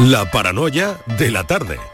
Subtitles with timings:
[0.00, 1.89] La paranoia de la tarde.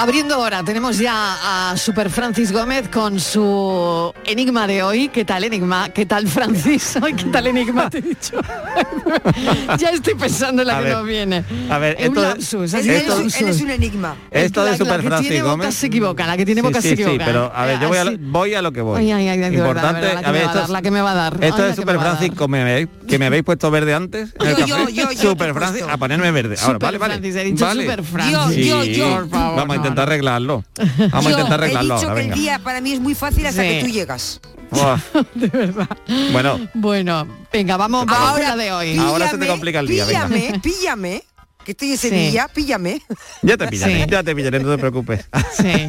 [0.00, 5.08] Abriendo ahora, tenemos ya a Super Francis Gómez con su enigma de hoy.
[5.08, 5.88] ¿Qué tal enigma?
[5.88, 6.96] ¿Qué tal Francis?
[7.02, 8.40] Ay, ¿Qué tal enigma te he dicho?
[9.76, 11.44] ya estoy pensando en la A que ver, nos viene.
[11.68, 13.40] a ver, Es un esto- lapsus, ha esto- esto- lapsus.
[13.40, 14.14] Él es un enigma.
[14.30, 15.74] Esto de La- la Super que Francis tiene boca Gómez.
[15.74, 17.14] se equivoca, la que tiene boca sí, se equivoca.
[17.16, 19.00] Sí, pero a ver, yo voy a, voy a lo que voy.
[19.00, 20.82] Ay, ay, ay, de verdad, de Importante, verdad, la que a ver, esto dar, la
[20.82, 21.32] que me va a dar.
[21.40, 24.32] Esto de la que Super Francis, como me habéis, que me habéis puesto verde antes
[24.38, 24.68] en el Yo, café.
[24.68, 25.92] yo, yo, yo Super Francis, puesto.
[25.92, 26.54] a ponerme verde.
[26.60, 27.14] Ahora, Super vale, vale.
[27.14, 27.82] Francis, he dicho vale.
[27.82, 28.66] Super Yo, Francis.
[28.66, 29.08] yo, Sí, yo.
[29.08, 30.64] Por favor, Vamos a no, intentar arreglarlo.
[31.10, 32.34] Vamos a intentar he arreglarlo dicho ahora, que el venga.
[32.42, 33.68] día para mí es muy fácil hasta Sí.
[33.68, 34.40] que tú llegas.
[34.70, 34.98] Buah.
[36.32, 38.96] Bueno, Bueno, venga, vamos, vamos con la de hoy.
[38.98, 40.28] Ahora se te complica el día, venga.
[40.28, 41.22] Píllame, píllame.
[41.64, 42.08] Que estoy en Sí.
[42.08, 43.02] Sevilla, píllame.
[43.42, 44.10] ya te pillaré, Sí.
[44.10, 45.26] ya te pillaré, no te preocupes.
[45.54, 45.86] Sí.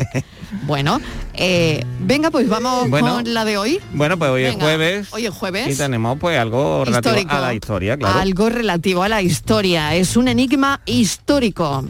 [0.64, 1.00] Bueno,
[1.34, 3.14] eh, venga, pues vamos Bueno.
[3.16, 3.80] con la de hoy.
[3.94, 5.08] Bueno, pues hoy es jueves.
[5.12, 5.74] hoy es jueves.
[5.74, 8.20] Y tenemos pues algo relativo a la historia, claro.
[8.20, 9.96] Algo relativo a la historia.
[9.96, 11.86] Es un enigma histórico.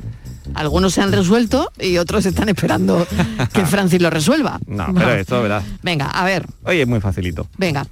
[0.56, 3.06] Algunos se han resuelto y otros están esperando
[3.54, 4.60] que Francis lo resuelva.
[4.68, 5.64] No, pero esto, ¿verdad?
[5.84, 7.48] Venga, a ver, Oye, es muy facilito.
[7.58, 7.86] venga,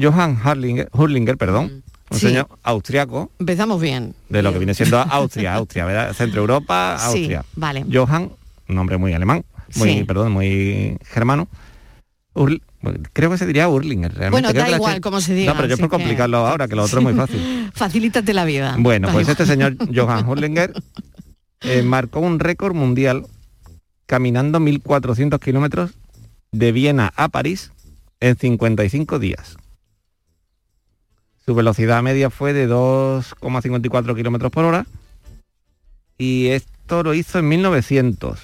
[0.00, 2.28] Johann Hurlinger, Hurlinger perdón, un Sí.
[2.28, 4.14] señor austriaco empezamos bien.
[4.28, 6.12] de lo que viene siendo Austria, Austria, ¿verdad?
[6.14, 7.44] Centro Europa, Sí, Austria.
[7.56, 7.84] vale.
[7.92, 8.30] Johann,
[8.68, 9.44] un nombre muy alemán,
[9.76, 10.04] muy, Sí.
[10.04, 11.48] perdón, muy germano.
[12.34, 12.62] Url-
[13.12, 14.30] creo que se diría Urlinger, realmente.
[14.30, 16.68] Bueno, Creo da que igual cómo se diga, No, pero yo por que- complicarlo ahora,
[16.68, 17.70] que lo otro es muy fácil.
[17.74, 18.76] Facilítate la vida.
[18.78, 19.32] Bueno, Da pues igual.
[19.32, 20.72] este señor Johann Hurlinger
[21.62, 23.26] eh, marcó un récord mundial
[24.06, 25.92] caminando 1.400 kilómetros
[26.52, 27.72] de Viena a París
[28.20, 29.56] en 55 días.
[31.44, 34.86] Su velocidad media fue de 2,54 kilómetros por hora
[36.18, 38.40] y esto lo hizo en 1900.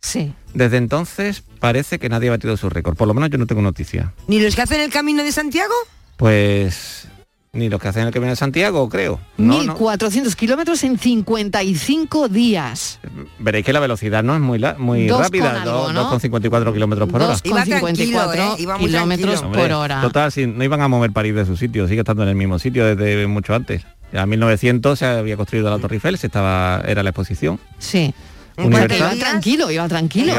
[0.00, 0.32] Sí.
[0.54, 3.62] Desde entonces parece que nadie ha batido su récord, por lo menos yo no tengo
[3.62, 4.12] noticia.
[4.26, 5.74] ¿Ni los que hacen el camino de Santiago?
[6.16, 7.08] Pues
[7.52, 9.20] ni los que hacen el Camino de Santiago, creo.
[9.36, 9.76] No, no.
[9.76, 13.00] 1.400 kilómetros en 55 días.
[13.38, 16.10] Veréis que la velocidad no es muy, la- muy Dos rápida, con algo, do- ¿no?
[16.18, 17.30] 2,54 kilómetros por hora.
[17.32, 18.66] Dos con 54 ¿eh?
[18.78, 19.40] Kilómetros tranquilo.
[19.40, 20.00] por Hombre, hora.
[20.02, 22.58] Total, si no iban a mover París de su sitio, sigue estando en el mismo
[22.58, 23.84] sitio desde mucho antes.
[24.12, 27.60] Ya en 1900 se había construido la Torre Eiffel, se estaba, era la exposición.
[27.78, 28.14] Sí.
[28.58, 29.16] ¿En Porque Universal.
[29.16, 30.32] iba tranquilo, iba tranquilo.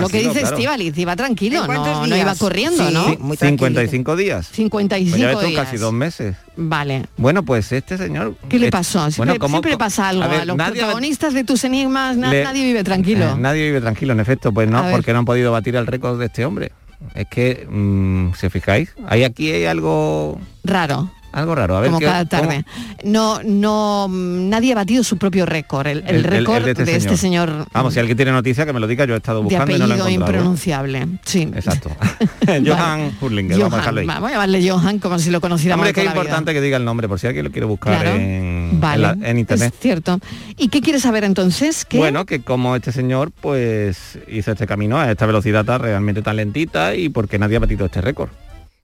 [0.00, 0.54] Lo, que- dice claro.
[0.54, 2.92] Estivaliz, iba tranquilo, ¿En cuántos no, no iba corriendo, Sí.
[2.94, 3.04] ¿no?
[3.08, 3.16] Sí.
[3.18, 3.80] Muy tranquilito.
[3.80, 4.46] 55 días.
[4.48, 5.64] Pues 55 ya ves tú, días.
[5.64, 6.36] casi dos meses.
[6.56, 7.06] Vale.
[7.16, 8.36] Bueno, pues este señor...
[8.50, 8.98] ¿Qué le eh, pasó?
[9.10, 10.22] Siempre, bueno, ¿cómo- siempre pasa algo.
[10.24, 13.24] A, ver, los nadie- protagonistas de tus enigmas, na- le- nadie vive tranquilo.
[13.30, 14.92] Eh, nadie vive tranquilo, en efecto, pues A no, ver.
[14.92, 16.70] porque no han podido batir el récord de este hombre.
[17.14, 21.10] Es que, mm, si os fijáis, hay aquí hay algo Raro.
[21.34, 21.76] Algo raro.
[21.76, 22.64] A ver como qué- cada cómo- tarde.
[23.04, 26.70] No, no, nadie ha batido su propio récord, el, el El- el- el récord de
[26.72, 29.16] este de este señor, Vamos, si alguien tiene noticia que me lo diga, yo he
[29.18, 31.06] estado de buscando y no lo he impronunciable.
[31.24, 31.42] Sí.
[31.54, 31.90] Exacto.
[32.66, 34.06] Johan Hurlinger, vamos a dejarlo ahí.
[34.06, 36.12] Vamos a llamarle Johan como si lo conociéramos Hombre, que es vida.
[36.16, 38.16] importante que diga el nombre, por si alguien lo quiere buscar Claro.
[38.16, 39.72] en, en Vale, la- en internet.
[39.74, 40.18] Es cierto.
[40.56, 41.84] ¿Y qué quieres saber entonces?
[41.84, 41.98] ¿Qué?
[41.98, 46.36] Bueno, que como este señor pues hizo este camino a esta velocidad tan realmente tan
[46.36, 48.30] lentita y porque nadie ha batido este récord.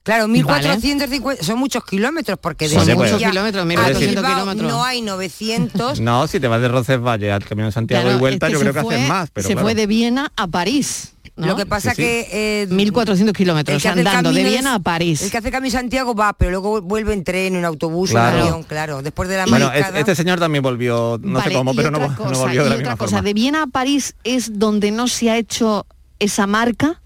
[0.03, 4.71] Claro, 1450, son muchos kilómetros porque de Son muchos kilómetros, a 1400 Bilbao kilómetros.
[4.73, 6.01] No hay 900.
[6.01, 8.59] No, si te vas de Roncesvalles al Camino de Santiago Claro, y vuelta, es yo
[8.59, 9.67] se creo que fue- haces más, pero se claro.
[9.67, 11.13] fue de Viena a París.
[11.37, 11.47] ¿no?
[11.47, 12.03] Lo que pasa Sí, sí.
[12.03, 12.63] que...
[12.63, 15.23] eh, 1400 kilómetros andando de Viena es- a París.
[15.23, 18.37] El que hace Camino Santiago va, pero luego vuelve en tren, en autobús, Claro.
[18.39, 19.03] en avión, claro.
[19.03, 21.91] Después de la Bueno, es- este señor también volvió, no Vale, sé cómo, y pero
[21.91, 23.23] no, volvió de y la otra misma cosa, forma.
[23.23, 25.87] de Viena a París es donde no se ha hecho
[26.19, 27.01] esa marca.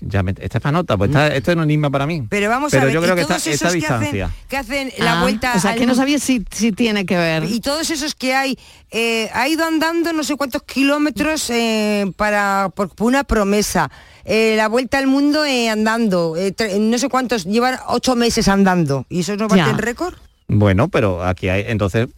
[0.00, 2.22] Ya me, esta es para nota, pues está- esto es un enigma para mí.
[2.28, 4.30] Pero vamos Pero a ver, yo creo que esta, todos esta esos que hacen, distancia.
[4.48, 7.16] que hacen la Ah, vuelta O sea, al que no sabía si, si tiene que
[7.16, 7.44] ver.
[7.44, 8.58] y todos esos que hay
[8.90, 13.90] eh, ha ido andando no sé cuántos kilómetros eh, para por una promesa
[14.26, 18.48] Eh, la vuelta al mundo eh, andando eh, tre- no sé cuántos llevan ocho meses
[18.48, 19.56] andando y eso no Ya.
[19.66, 20.14] bate el récord
[20.48, 22.08] Bueno, pero aquí hay, entonces,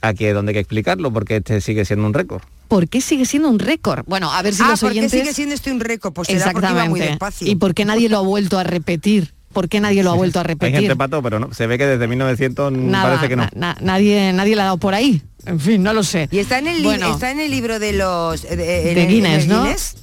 [0.00, 2.42] aquí es donde hay que explicarlo, porque este sigue siendo un récord.
[2.68, 4.04] ¿Por qué sigue siendo un récord?
[4.06, 5.20] Bueno, a ver si ah los ¿por qué oyentes...
[5.20, 7.06] sigue siendo este un récord pues será porque iba muy Exactamente.
[7.10, 9.34] despacio ¿Y por qué nadie lo ha vuelto a repetir?
[9.52, 10.76] ¿Por qué nadie lo ha vuelto a Hay repetir?
[10.80, 13.44] gente pato, pero no, se ve que desde 1900 Nada, parece que no.
[13.44, 15.22] na- na- nadie, nadie le ha dado por ahí.
[15.46, 16.28] En fin, no lo sé.
[16.30, 17.10] y está en el Bueno.
[17.14, 19.62] está en el libro de los de, Guinness, el ¿no?
[19.62, 19.94] Guinness.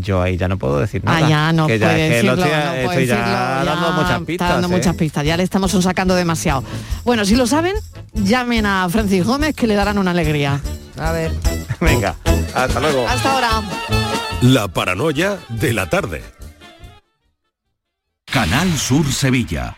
[0.00, 1.18] Yo ahí ya no puedo decir nada.
[1.18, 3.16] Ah, ya no que puede ya es que lo decirlo, estoy, no puede estoy ya
[3.16, 4.48] decirlo, dando ya muchas está pistas.
[4.50, 4.70] dando ¿eh?
[4.70, 6.64] muchas pistas, ya le estamos sacando demasiado.
[7.04, 7.74] Bueno, si lo saben,
[8.14, 10.60] llamen a Francis Gómez que le darán una alegría.
[10.98, 11.32] a ver
[11.80, 12.16] Venga,
[12.54, 13.06] hasta luego.
[13.08, 13.62] Hasta ahora.
[14.42, 16.22] La paranoia de la tarde.
[18.26, 19.77] Canal Sur Sevilla.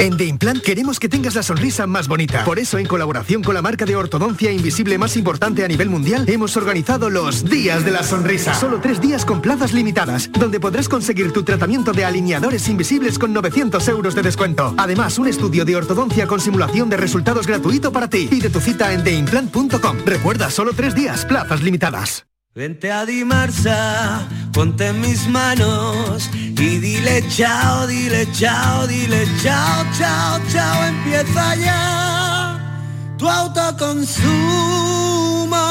[0.00, 2.44] En The Implant queremos que tengas la sonrisa más bonita.
[2.44, 6.24] Por eso, en colaboración con la marca de ortodoncia invisible más importante a nivel mundial,
[6.28, 8.54] hemos organizado los Días de la Sonrisa.
[8.54, 13.32] Solo tres días con plazas limitadas, donde podrás conseguir tu tratamiento de alineadores invisibles con
[13.32, 14.72] 900 euros de descuento.
[14.78, 18.28] Además, un estudio de ortodoncia con simulación de resultados gratuito para ti.
[18.30, 19.98] Pide tu cita en theimplant.com.
[20.06, 22.27] Recuerda, solo tres días, plazas limitadas.
[22.58, 30.40] Vente a Dimarsa, ponte en mis manos y dile chao, dile chao, dile chao, chao,
[30.50, 34.18] chao, empieza ya tu autoconsumo,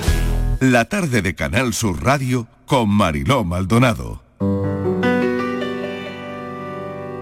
[0.61, 4.28] La tarde de Canal Sur Radio con Mariló Maldonado.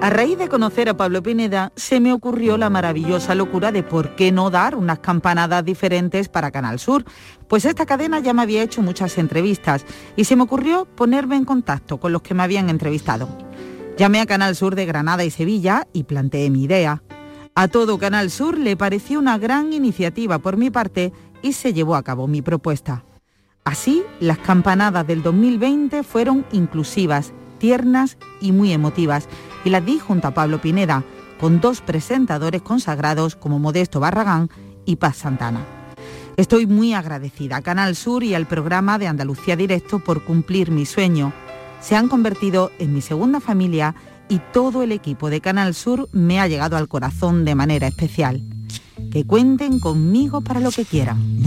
[0.03, 4.15] A raíz de conocer a Pablo Pineda, se me ocurrió la maravillosa locura de por
[4.15, 7.05] qué no dar unas campanadas diferentes para Canal Sur,
[7.49, 11.47] pues esta cadena ya me había hecho muchas entrevistas y se me ocurrió ponerme en
[11.47, 13.27] contacto con los que me habían entrevistado.
[13.97, 17.03] Llamé a Canal Sur de Granada y Sevilla y planteé mi idea.
[17.55, 21.97] A todo Canal Sur le pareció una gran iniciativa por mi parte y se llevó
[21.97, 23.05] a cabo mi propuesta.
[23.65, 29.27] Así, las campanadas del 2020 fueron inclusivas, tiernas y muy emotivas
[29.67, 31.03] y las di junto a Pablo Pineda,
[31.41, 34.49] con dos presentadores consagrados como Modesto Barragán
[34.85, 35.67] y Paz Santana.
[36.37, 40.87] Estoy muy agradecida a Canal Sur y al programa de Andalucía Directo por cumplir mi
[40.87, 41.33] sueño.
[41.81, 43.97] Se han convertido en mi segunda familia
[44.29, 48.43] y todo el equipo de Canal Sur me ha llegado al corazón de manera especial.
[49.11, 51.43] Que cuenten conmigo para lo que quieran.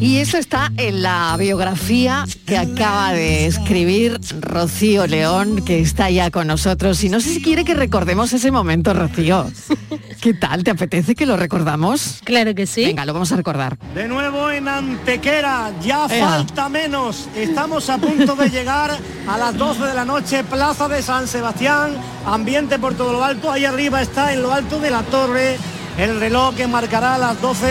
[0.00, 6.32] Y eso está en la biografía que acaba de escribir Rocío León, que está ya
[6.32, 7.04] con nosotros.
[7.04, 9.48] Y no sé si quiere que recordemos ese momento, Rocío.
[10.20, 10.64] ¿Qué tal?
[10.64, 12.20] ¿Te apetece que lo recordamos?
[12.24, 12.84] Claro que sí.
[12.84, 13.78] Venga, lo vamos a recordar.
[13.94, 16.28] De nuevo en Antequera, ya Ea.
[16.28, 17.28] falta menos.
[17.36, 21.92] Estamos a punto de llegar a las 12 de la noche, Plaza de San Sebastián,
[22.26, 23.52] ambiente por todo lo alto.
[23.52, 25.56] Ahí arriba está en lo alto de la torre
[25.98, 27.66] el reloj que marcará las 12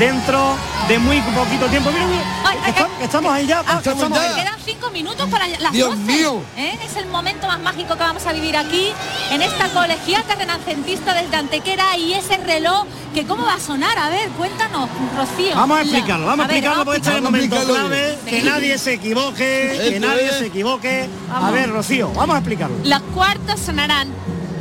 [0.00, 0.56] dentro
[0.88, 1.90] de muy poquito tiempo.
[1.92, 3.62] Mira, mira, que estamos, ahí ya.
[3.66, 4.34] Ah, estamos ahí.
[4.34, 6.02] Quedan cinco minutos para las Dios 12.
[6.12, 6.42] mío.
[6.56, 6.78] ¿eh?
[6.82, 8.92] Es el momento más mágico que vamos a vivir aquí,
[9.30, 13.98] en esta colegiata renacentista desde Antequera y ese reloj que cómo va a sonar.
[13.98, 15.54] A ver, cuéntanos, Rocío.
[15.54, 18.78] Vamos a explicarlo, vamos a, ver, explicarlo porque este es el momento clave, que nadie
[18.78, 20.38] se equivoque, que nadie es.
[20.38, 21.10] se equivoque.
[21.30, 22.76] A ver, Rocío, vamos a explicarlo.
[22.84, 24.08] Las cuartas sonarán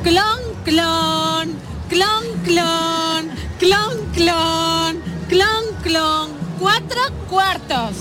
[0.03, 1.55] clon, clon,
[1.87, 7.91] clon, clon, clon, clon, clon, clon, cuatro cuartos.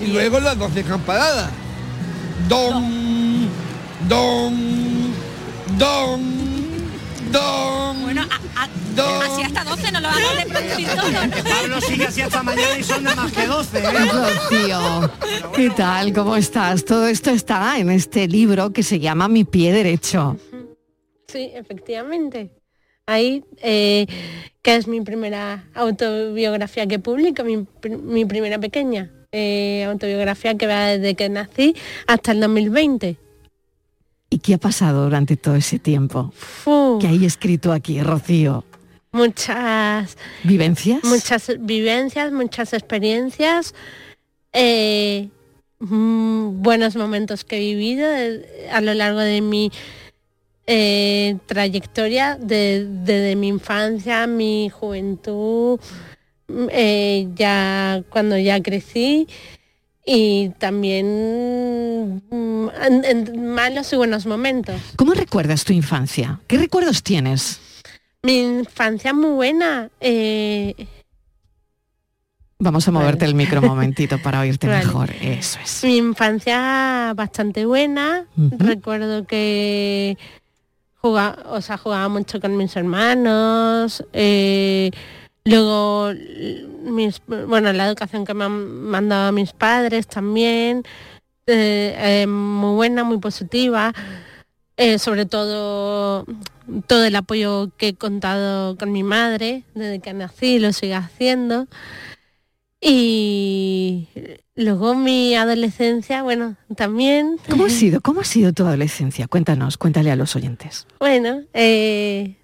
[0.00, 1.50] Y luego las 12 campanadas.
[2.48, 3.48] Don,
[4.08, 4.54] don,
[5.78, 6.20] don,
[7.32, 8.02] don.
[8.02, 8.68] Bueno, a- a-
[9.24, 11.10] Así hasta 12, no lo vamos a reproducir todo.
[11.10, 11.50] ¿no?
[11.50, 13.82] Pablo sigue así hasta mañana y son nada más que 12, ¿eh?
[14.12, 15.10] Rocío,
[15.56, 16.12] ¿qué tal?
[16.12, 16.84] ¿Cómo estás?
[16.84, 20.36] Todo esto está en este libro que se llama Mi pie derecho.
[21.26, 22.52] Sí, efectivamente.
[23.06, 24.06] Ahí, eh,
[24.62, 30.86] que es mi primera autobiografía que publico, mi, mi primera pequeña eh, autobiografía que va
[30.86, 31.74] desde que nací
[32.06, 33.16] hasta el 2020.
[34.30, 36.32] ¿Y qué ha pasado durante todo ese tiempo?
[37.00, 38.64] ¿Qué hay escrito aquí, Rocío?
[39.12, 41.04] Muchas ¿Vivencias?
[41.04, 43.74] muchas vivencias, muchas experiencias,
[44.52, 45.28] eh,
[45.78, 48.06] mm, buenos momentos que he vivido
[48.72, 49.70] a lo largo de mi
[50.66, 55.78] eh, trayectoria, de- desde mi infancia, mi juventud,
[56.70, 59.26] eh, ya cuando ya crecí
[60.06, 64.80] y también mm, en- en malos y buenos momentos.
[64.96, 66.40] ¿Cómo recuerdas tu infancia?
[66.46, 67.60] ¿Qué recuerdos tienes?
[68.22, 69.90] Mi infancia muy buena.
[70.00, 70.74] eh,
[72.58, 74.84] Vamos a moverte el micro un momentito para oírte Vale.
[74.86, 75.10] mejor.
[75.20, 75.84] Eso es.
[75.84, 78.26] Mi infancia bastante buena.
[78.36, 80.16] Recuerdo que
[81.04, 84.02] jugaba, o sea, jugaba mucho con mis hermanos.
[84.14, 84.90] eh,
[85.44, 86.10] luego,
[86.84, 90.82] mis, bueno, la educación que me han mandado mis padres también.
[91.46, 93.92] eh, eh, muy buena, muy positiva.
[94.98, 96.24] Sobre todo
[96.88, 101.68] todo el apoyo que he contado con mi madre desde que nací, lo sigue haciendo.
[102.80, 104.08] Y
[104.56, 107.38] luego mi adolescencia, bueno, también.
[107.50, 108.00] ¿Cómo ha sido?
[108.00, 109.26] ¿Cómo ha sido tu adolescencia?
[109.28, 110.86] Cuéntanos, cuéntale a los oyentes.
[111.00, 112.36] Bueno, eh,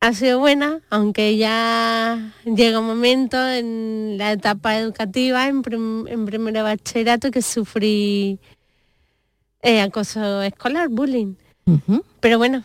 [0.00, 6.24] ha sido buena, aunque ya llega un momento en la etapa educativa, en, prim- en
[6.26, 8.38] primero de bachillerato, que sufrí
[9.62, 11.34] eh, acoso escolar, bullying.
[12.20, 12.64] Pero bueno,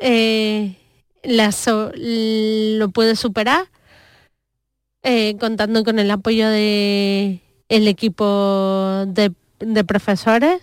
[0.00, 0.76] eh,
[1.22, 3.66] la so- lo puedo superar
[5.04, 10.60] eh, contando con el apoyo de el equipo de, de profesores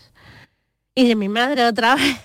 [0.96, 2.18] y de mi madre otra vez.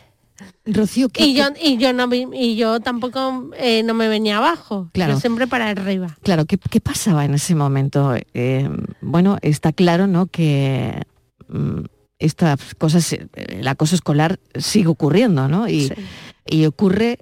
[0.64, 4.88] Rocío, ¿qué- y yo y yo no y yo tampoco eh, no me venía abajo,
[4.92, 5.14] Claro.
[5.14, 6.16] yo siempre para arriba.
[6.23, 8.14] Claro, ¿qué, qué pasaba en ese momento?
[8.35, 8.68] Eh,
[9.00, 10.26] bueno, está claro, ¿no?
[10.26, 11.02] Que
[11.49, 11.80] mm,
[12.20, 15.68] estas cosas, el acoso escolar sigue ocurriendo, ¿no?
[15.68, 15.92] Y,
[16.47, 17.18] y ocurre,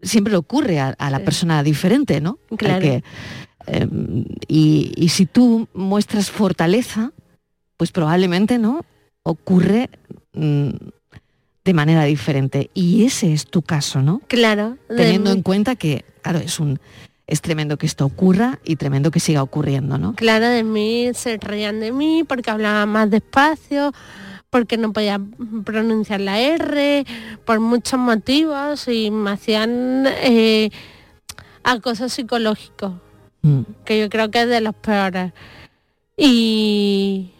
[0.00, 2.38] siempre le ocurre a, a la persona diferente, ¿no?
[2.50, 2.80] Al Claro.
[2.80, 3.04] que,
[3.66, 3.86] eh,
[4.48, 7.12] y, y si tú muestras fortaleza,
[7.76, 8.84] pues probablemente, ¿no?
[9.22, 9.90] Ocurre
[10.32, 10.70] mm,
[11.64, 12.70] de manera diferente.
[12.74, 14.20] Y ese es tu caso, ¿no?
[14.28, 16.80] Claro, Teniendo en cuenta que, claro, es un
[17.26, 20.14] es tremendo que esto ocurra y tremendo que siga ocurriendo, ¿no?
[20.16, 23.92] Claro, de mí se reían de mí porque hablaba más despacio,
[24.50, 25.18] porque no podía
[25.64, 27.06] pronunciar la R,
[27.46, 30.70] por muchos motivos y me hacían eh,
[31.62, 33.00] acoso psicológico,
[33.42, 33.62] Mm.
[33.84, 35.32] que yo creo que es de los peores.
[36.16, 37.30] Y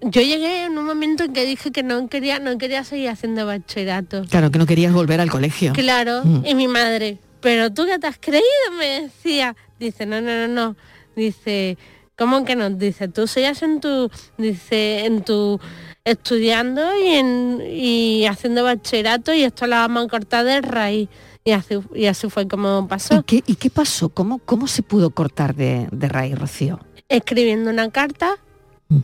[0.00, 3.46] yo llegué en un momento en que dije que no quería, no quería seguir haciendo
[3.46, 4.24] bachillerato.
[4.28, 5.72] Claro, que no querías volver al colegio.
[5.72, 6.44] Claro, Mm.
[6.46, 8.44] y mi madre, pero tú qué te has creído,
[8.78, 9.54] me decía.
[9.78, 10.76] Dice, no, no, no, no.
[11.16, 11.78] Dice,
[12.16, 12.70] ¿cómo que no?
[12.70, 15.60] Dice, tú sigues en tu, dice, en tu
[16.04, 21.08] estudiando y en y haciendo bachillerato y esto lo vamos a cortar de raíz.
[21.44, 23.16] Y así, y así fue como pasó.
[23.16, 24.08] ¿Y qué, y qué pasó?
[24.08, 26.80] ¿Cómo, ¿Cómo se pudo cortar de, de raíz, Rocío?
[27.08, 28.36] Escribiendo una carta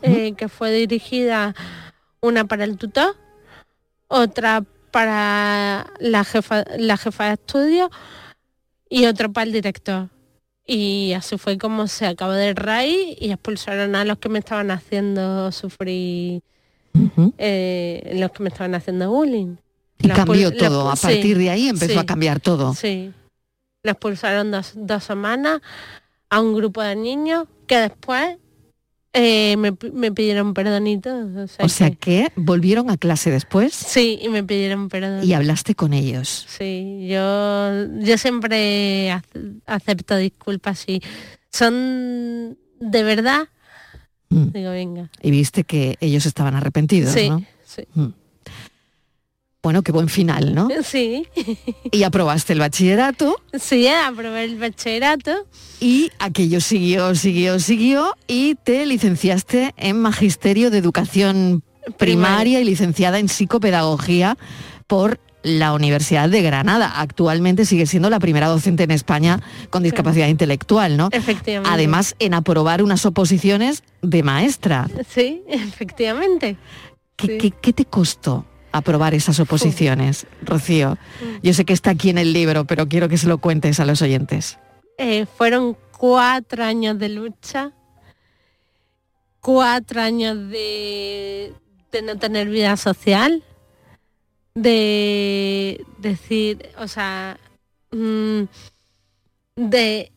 [0.02, 1.54] eh, que fue dirigida
[2.20, 3.14] una para el tutor,
[4.08, 7.90] otra para la jefa, la jefa de estudio
[8.88, 10.08] y otra para el director.
[10.66, 14.70] Y así fue como se acabó de raíz y expulsaron a los que me estaban
[14.70, 16.42] haciendo sufrir,
[17.38, 19.56] eh, los que me estaban haciendo bullying.
[20.02, 20.90] Y La cambió la todo.
[20.90, 22.74] A partir sí, de ahí empezó sí, a cambiar todo.
[22.74, 23.12] Sí.
[23.82, 25.60] La expulsaron dos, dos semanas
[26.28, 28.36] a un grupo de niños que después
[29.12, 31.44] eh, me, me pidieron perdón y todo.
[31.44, 35.24] O sea, O sea que- que volvieron a clase después sí, y me pidieron perdón.
[35.24, 36.46] y hablaste con ellos.
[36.48, 41.02] Sí, yo, yo siempre ac- acepto disculpas si
[41.50, 43.48] son de verdad.
[44.28, 44.52] Mm.
[44.52, 45.10] Digo, venga.
[45.22, 47.44] Y viste que ellos estaban arrepentidos, Sí, ¿no?
[47.64, 47.82] sí.
[47.94, 48.06] Mm.
[49.62, 50.68] Bueno, qué buen final, ¿no?
[50.84, 51.26] Sí.
[51.90, 53.36] Y aprobaste el bachillerato.
[53.58, 55.46] Sí, aprobé el bachillerato.
[55.80, 61.62] Y aquello siguió, siguió, siguió y te licenciaste en Magisterio de Educación
[61.98, 64.36] Primaria y licenciada en Psicopedagogía
[64.86, 66.92] por la Universidad de Granada.
[67.00, 69.40] Actualmente sigue siendo la primera docente en España
[69.70, 71.08] con discapacidad intelectual, ¿no?
[71.12, 71.70] Efectivamente.
[71.72, 74.88] Además, en aprobar unas oposiciones de maestra.
[75.08, 76.56] Sí, efectivamente.
[77.16, 77.38] ¿Qué, Sí.
[77.38, 80.98] qué- qué te costó aprobar esas oposiciones, Rocío?
[81.42, 83.84] Yo sé que está aquí en el libro, pero quiero que se lo cuentes a
[83.84, 84.58] los oyentes.
[84.98, 87.72] Eh, fueron cuatro años de lucha,
[89.40, 91.52] cuatro años de,
[91.92, 93.42] de no tener vida social,
[94.54, 97.38] de decir, o sea,
[97.90, 98.42] mm,
[99.56, 100.12] de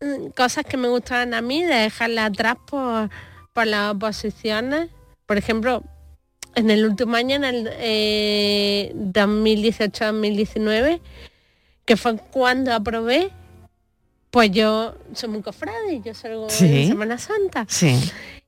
[0.00, 3.10] mm, cosas que me gustaban a mí, de dejarlas atrás por,
[3.52, 4.90] por las oposiciones.
[5.26, 5.82] Por ejemplo,
[6.54, 11.00] en el último año, en el eh, 2018-2019,
[11.84, 13.30] que fue cuando aprobé,
[14.30, 16.82] pues yo soy muy cofrade, yo salgo Sí.
[16.82, 17.66] en Semana Santa.
[17.68, 17.98] Sí.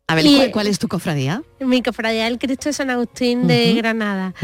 [0.09, 1.43] A ver, Y- ¿cuál, cuál es tu cofradía?
[1.61, 3.75] Mi cofradía del Cristo de San Agustín de.
[3.75, 4.35] Granada.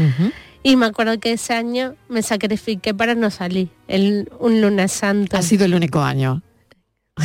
[0.61, 5.35] Y me acuerdo que ese año me sacrifiqué para no salir, el, un lunes santo.
[5.37, 6.41] Ha sido el único año.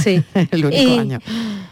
[0.02, 0.22] Sí.
[0.50, 1.20] el único Y- año.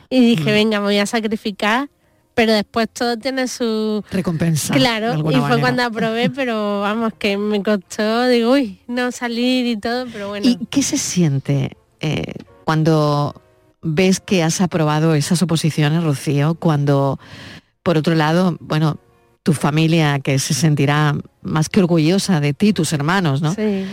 [0.08, 1.88] Y dije, venga, me voy a sacrificar,
[2.36, 4.04] pero después todo tiene su...
[4.10, 4.74] Recompensa.
[4.74, 5.58] Claro, y fue manera.
[5.58, 10.46] cuando aprobé, pero vamos, que me costó, digo, uy, no salir y todo, pero bueno.
[10.46, 13.40] ¿Y qué se siente eh, cuando
[13.80, 16.56] ves que has aprobado esas oposiciones, Rocío?
[16.56, 17.18] Cuando,
[17.82, 18.98] por otro lado, bueno,
[19.42, 23.54] tu familia que se sentirá más que orgullosa de ti, tus hermanos, ¿no?
[23.54, 23.86] Sí.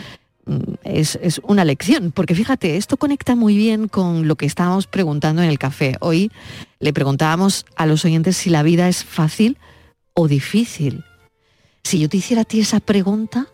[0.46, 4.88] Mm, Es, es una lección, porque fíjate, esto conecta muy bien con lo que estábamos
[4.88, 5.96] preguntando en el café.
[6.02, 6.32] Hoy
[6.80, 9.58] le preguntábamos a los oyentes si la vida es fácil
[10.14, 11.04] o difícil.
[11.84, 13.48] Si yo te hiciera a ti esa pregunta,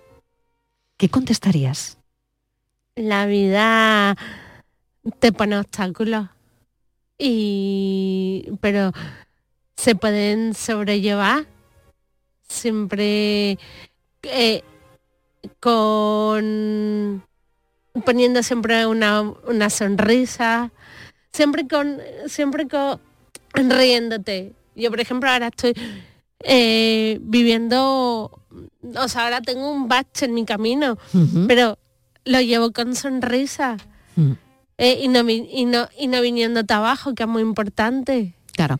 [0.97, 1.99] ¿qué contestarías?
[2.99, 4.17] la vida
[5.19, 6.27] te pone obstáculos
[7.17, 8.91] y pero
[9.77, 11.45] se pueden sobrellevar
[12.47, 13.57] siempre
[14.23, 14.63] eh,
[15.59, 17.23] con
[18.05, 20.71] poniendo siempre una, una sonrisa
[21.31, 22.99] siempre con siempre con
[23.53, 25.73] riéndote yo por ejemplo ahora estoy
[26.43, 28.31] eh, viviendo
[28.95, 30.97] o sea ahora tengo un bache en mi camino
[31.47, 31.77] pero
[32.25, 33.77] lo llevo con sonrisa
[34.19, 34.31] Mm.
[34.77, 38.33] eh, y, no, y, no, y no viniendo abajo, que es muy importante.
[38.53, 38.77] Claro,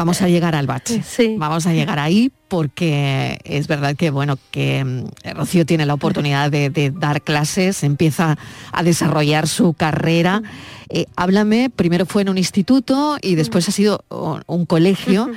[0.00, 1.02] vamos a llegar al bache.
[1.36, 6.50] Vamos a llegar ahí porque es verdad que bueno que mm, Rocío tiene la oportunidad
[6.50, 8.38] de, de dar clases, empieza
[8.72, 10.42] a desarrollar su carrera.
[10.88, 14.02] Eh, háblame, primero fue en un instituto y después ha sido
[14.46, 15.30] un, colegio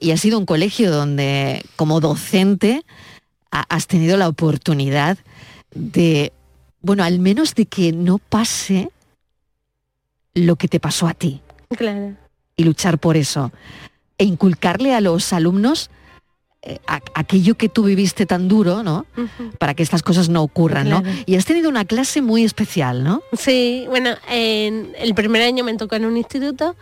[0.00, 2.84] y ha sido un colegio donde como docente
[3.50, 5.18] ha- has tenido la oportunidad
[5.74, 6.32] de,
[6.80, 8.88] bueno, al menos de que no pase
[10.32, 11.42] lo que te pasó a ti
[11.76, 12.14] Claro.
[12.56, 13.52] y luchar por eso
[14.18, 15.90] e inculcarle a los alumnos
[16.62, 19.06] eh, a- aquello que tú viviste tan duro, ¿no?
[19.58, 21.02] Para que estas cosas no ocurran, ¿no?
[21.26, 23.22] Y has tenido una clase muy especial, ¿no?
[23.36, 26.74] Sí, bueno, en el primer año me tocó en un instituto,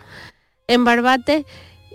[0.67, 1.45] en Barbate,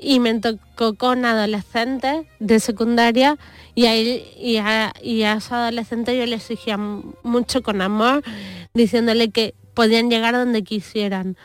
[0.00, 3.36] y me tocó con adolescentes de secundaria,
[3.74, 8.22] y a, él- y a, y a esos adolescentes yo les exigía mucho con amor,
[8.72, 11.36] diciéndole que podían llegar donde quisieran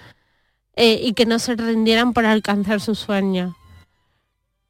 [0.76, 3.56] eh, y que no se rindieran por alcanzar sus sueños.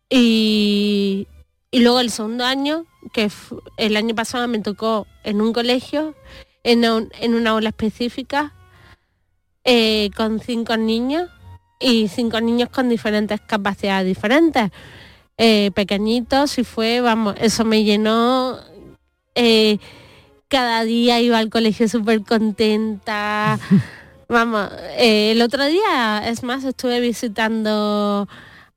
[0.10, 1.28] Y,
[1.72, 3.30] y luego el segundo año, que
[3.78, 6.16] el año pasado me tocó en un colegio,
[6.64, 8.54] en, un- en una aula específica,
[9.64, 11.30] eh, con cinco niños
[11.80, 14.72] y cinco niños con diferentes capacidades diferentes.
[15.38, 18.58] eh, pequeñitos y fue, vamos, eso me llenó.
[19.36, 19.80] eh,
[20.48, 23.60] cada día iba al colegio súper contenta.
[24.30, 28.28] Vamos, el otro día, es más, estuve visitando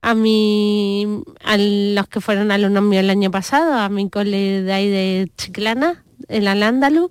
[0.09, 4.73] a mi a los que fueron alumnos míos el año pasado, a mi cole de
[4.73, 7.11] ahí de Chiclana, en el Andaluz.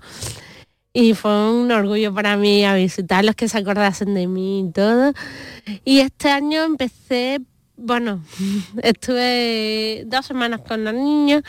[0.93, 5.13] Y fue un orgullo para mí a visitarlos, que se acordasen de mí y todo.
[5.85, 7.39] Y este año empecé,
[7.75, 8.23] bueno,
[8.81, 11.43] estuve dos semanas con los niños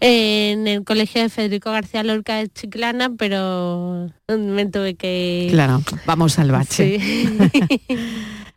[0.00, 5.46] en el colegio de Federico García Lorca de Chiclana, pero me tuve que...
[5.50, 7.00] Claro, vamos al bache.
[7.00, 7.98] Sí.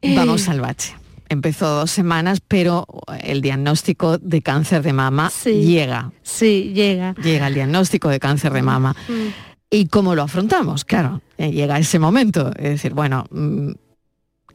[0.15, 0.93] Vamos al bache.
[1.29, 2.85] Empezó dos semanas, pero
[3.21, 6.11] el diagnóstico de cáncer de mama llega.
[6.23, 7.13] Sí, llega.
[7.15, 8.95] Llega el diagnóstico de cáncer de mama.
[9.09, 9.27] Mm.
[9.69, 10.85] ¿Y cómo lo afrontamos?
[10.85, 12.51] Claro, eh, llega ese momento.
[12.55, 13.71] Es decir, bueno, mm,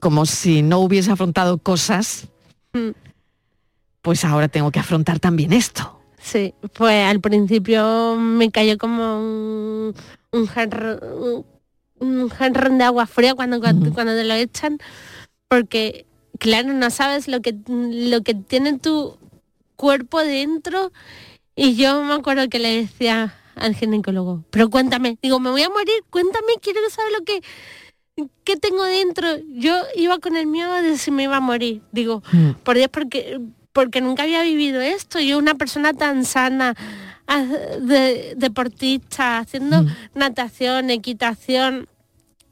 [0.01, 2.29] como si no hubiese afrontado cosas,
[2.73, 2.91] Mm.
[4.01, 5.99] pues ahora tengo que afrontar también esto.
[6.21, 9.95] Sí, pues al principio me cayó como un,
[10.33, 11.45] un, jarro- un-
[11.99, 14.79] un jarrón de agua fría cuando, cuando, cuando te lo echan,
[15.49, 16.07] porque
[16.43, 19.17] claro, no sabes lo que, lo que tiene tu
[19.77, 20.93] cuerpo dentro.
[21.55, 25.69] Y yo me acuerdo que le decía al ginecólogo, pero cuéntame, digo, me voy a
[25.69, 27.43] morir, cuéntame, quiero saber lo que,
[28.45, 29.29] que tengo dentro.
[29.51, 31.83] Yo iba con el miedo de si me iba a morir.
[31.93, 32.23] Digo,
[32.65, 33.39] por Dios, porque,
[33.73, 35.21] porque nunca había vivido esto.
[35.21, 36.75] Yo una persona tan sana,
[37.81, 41.89] de, deportista, haciendo natación, equitación,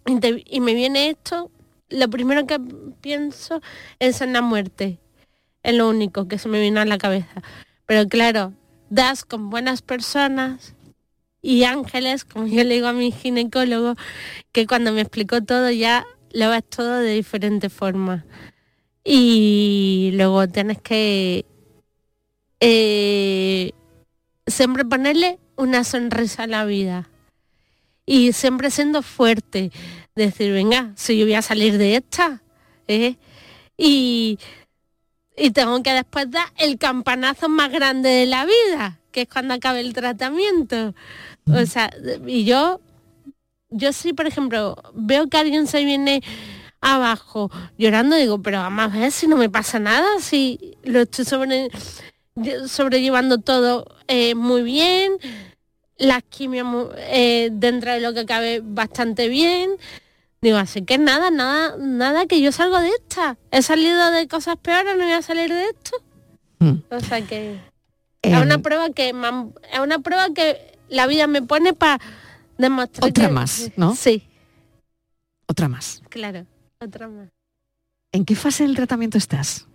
[0.06, 1.50] y, te- y me viene esto,
[1.90, 2.58] lo primero que
[3.00, 3.60] pienso
[3.98, 4.98] es en la muerte.
[5.62, 7.42] Es lo único que se me vino a la cabeza.
[7.86, 8.54] Pero claro,
[8.88, 10.74] das con buenas personas
[11.42, 13.96] y ángeles, como yo le digo a mi ginecólogo,
[14.52, 18.24] que cuando me explicó todo ya lo ves todo de diferente forma.
[19.04, 21.46] Y luego tienes que
[22.60, 23.72] eh,
[24.46, 27.08] siempre ponerle una sonrisa a la vida.
[28.06, 29.70] Y siempre siendo fuerte.
[30.26, 32.42] Decir, venga, si yo voy a salir de esta.
[32.88, 33.16] ¿eh?
[33.76, 34.38] Y,
[35.36, 39.54] y tengo que después dar el campanazo más grande de la vida, que es cuando
[39.54, 40.94] acabe el tratamiento.
[41.46, 41.90] O sea,
[42.26, 42.80] y yo,
[43.70, 46.22] yo sí, por ejemplo, veo que alguien se viene
[46.80, 51.24] abajo llorando, digo, pero vamos a ver si no me pasa nada, si lo estoy
[51.24, 51.70] sobre,
[52.66, 55.12] sobrellevando todo eh, muy bien,
[55.98, 59.70] las quimios mu- eh, dentro de lo que cabe bastante bien.
[60.42, 63.36] Digo, así que nada, nada, nada que yo salgo de esta.
[63.50, 65.96] He salido de cosas peores, no voy a salir de esto.
[66.90, 67.54] O sea que
[68.22, 71.98] es Em, una prueba que es una prueba que la vida me pone para
[72.58, 73.94] demostrar Otra que- más, ¿no?
[73.94, 74.28] Sí,
[75.46, 76.02] Otra más.
[76.08, 76.46] claro,
[76.80, 77.28] otra más.
[78.12, 79.66] ¿En qué fase del tratamiento estás?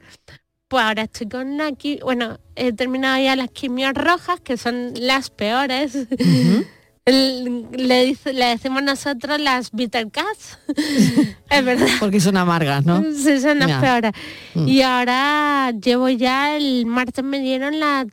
[0.67, 4.93] Pues ahora estoy con la qui- bueno, he terminado ya las quimios rojas, que son
[4.99, 5.95] las peores.
[7.05, 10.57] le, dice- le decimos nosotros las bitter cats.
[11.49, 11.87] es verdad.
[11.99, 13.03] Porque son amargas, ¿no?
[13.13, 14.11] Sí, son las peores.
[14.55, 14.67] Mm.
[14.67, 18.07] Y ahora llevo ya, el martes me dieron la,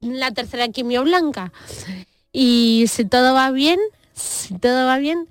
[0.00, 1.52] la tercera quimio blanca.
[2.32, 3.78] Y si todo va bien,
[4.14, 5.26] si todo va bien,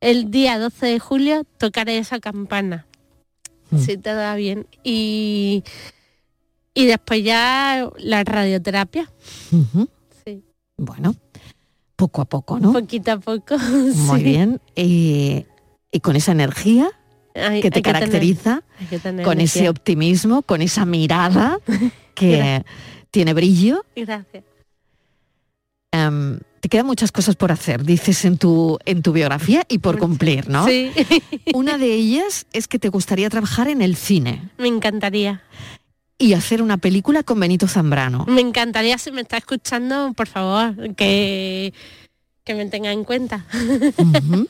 [0.00, 2.86] el día 12 de julio tocaré esa campana.
[3.70, 3.78] Mm.
[3.78, 4.66] Si todo va bien.
[4.84, 5.64] Y,
[6.72, 9.10] y después ya la radioterapia.
[10.24, 10.42] Sí.
[10.78, 11.14] Bueno,
[11.96, 12.72] poco a poco, ¿no?
[12.72, 13.58] Poquito a poco.
[13.58, 14.24] Muy sí.
[14.24, 14.60] bien.
[14.74, 15.46] Y,
[15.90, 16.90] y con esa energía
[17.34, 21.58] Hay- que te tener- caracteriza, hay que tener con ese optimismo, con esa mirada
[22.14, 22.64] que Gracias.
[23.10, 23.84] tiene brillo.
[23.96, 24.44] Gracias.
[25.92, 29.98] Em, te quedan muchas cosas por hacer, dices en tu, en tu biografía y por
[30.04, 30.66] cumplir, ¿no?
[30.66, 30.90] Sí.
[31.54, 35.42] Una de ellas es que te gustaría trabajar en el cine Me encantaría.
[36.18, 38.24] Y hacer una película con Benito Zambrano.
[38.26, 41.72] Me encantaría si me está escuchando, por favor, que,
[42.44, 43.44] que me tenga en cuenta.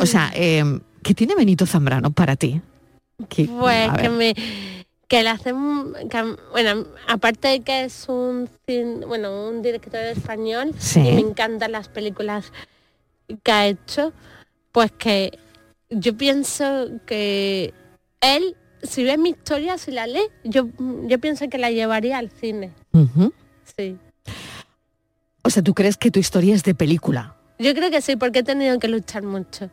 [0.00, 2.60] O sea, em, ¿qué tiene Benito Zambrano para ti?
[3.28, 4.34] Que- Pues que me
[5.06, 8.48] que le hacen que- bueno, aparte de que es un
[9.06, 11.00] bueno, un director español Sí.
[11.00, 12.52] y me encantan las películas
[13.42, 14.12] que ha hecho,
[14.72, 15.38] pues que
[15.90, 17.72] yo pienso que
[18.20, 20.68] él si ve mi historia, si la lee, yo
[21.06, 22.72] yo pienso que la llevaría al cine.
[23.76, 23.98] Sí.
[25.42, 27.36] O sea, ¿tú crees que tu historia es de película?
[27.58, 29.70] Yo creo que sí, porque he tenido que luchar mucho.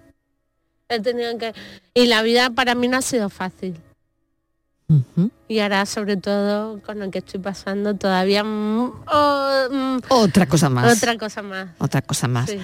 [0.89, 1.53] He tenido que...
[1.93, 3.75] Y la vida para mí no ha sido fácil.
[5.47, 8.43] Y ahora, sobre todo, con lo que estoy pasando, todavía...
[8.43, 10.97] mm, oh, mm, Otra cosa más.
[10.97, 11.69] Otra cosa más.
[11.77, 12.49] Otra cosa más.
[12.49, 12.57] Sí.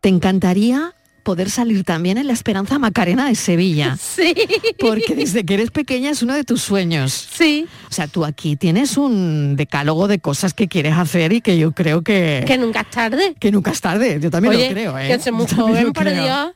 [0.00, 3.96] ¿Te encantaría poder salir también en la Esperanza Macarena de Sevilla?
[4.12, 4.34] Sí.
[4.78, 7.28] Porque desde que eres pequeña es uno de tus sueños.
[7.32, 7.66] Sí.
[7.88, 11.72] O sea, tú aquí tienes un decálogo de cosas que quieres hacer y que yo
[11.72, 12.44] creo que...
[12.46, 13.34] Que nunca es tarde.
[13.40, 14.18] que nunca es tarde.
[14.20, 15.08] Yo también Oye, lo creo, ¿eh?
[15.08, 16.04] que soy muy joven, por.
[16.12, 16.52] Dios.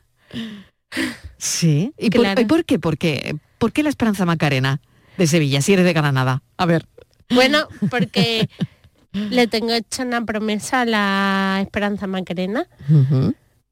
[1.37, 1.93] Sí.
[1.97, 2.41] ¿Y, por, Claro.
[2.41, 2.79] ¿y por qué?
[2.79, 3.35] ¿Por qué?
[3.57, 4.81] ¿Por qué la Esperanza Macarena
[5.17, 6.43] de Sevilla, si eres de Granada?
[6.57, 6.85] A ver.
[7.29, 8.49] Bueno, porque
[9.13, 12.67] le tengo hecha una promesa a la Esperanza Macarena,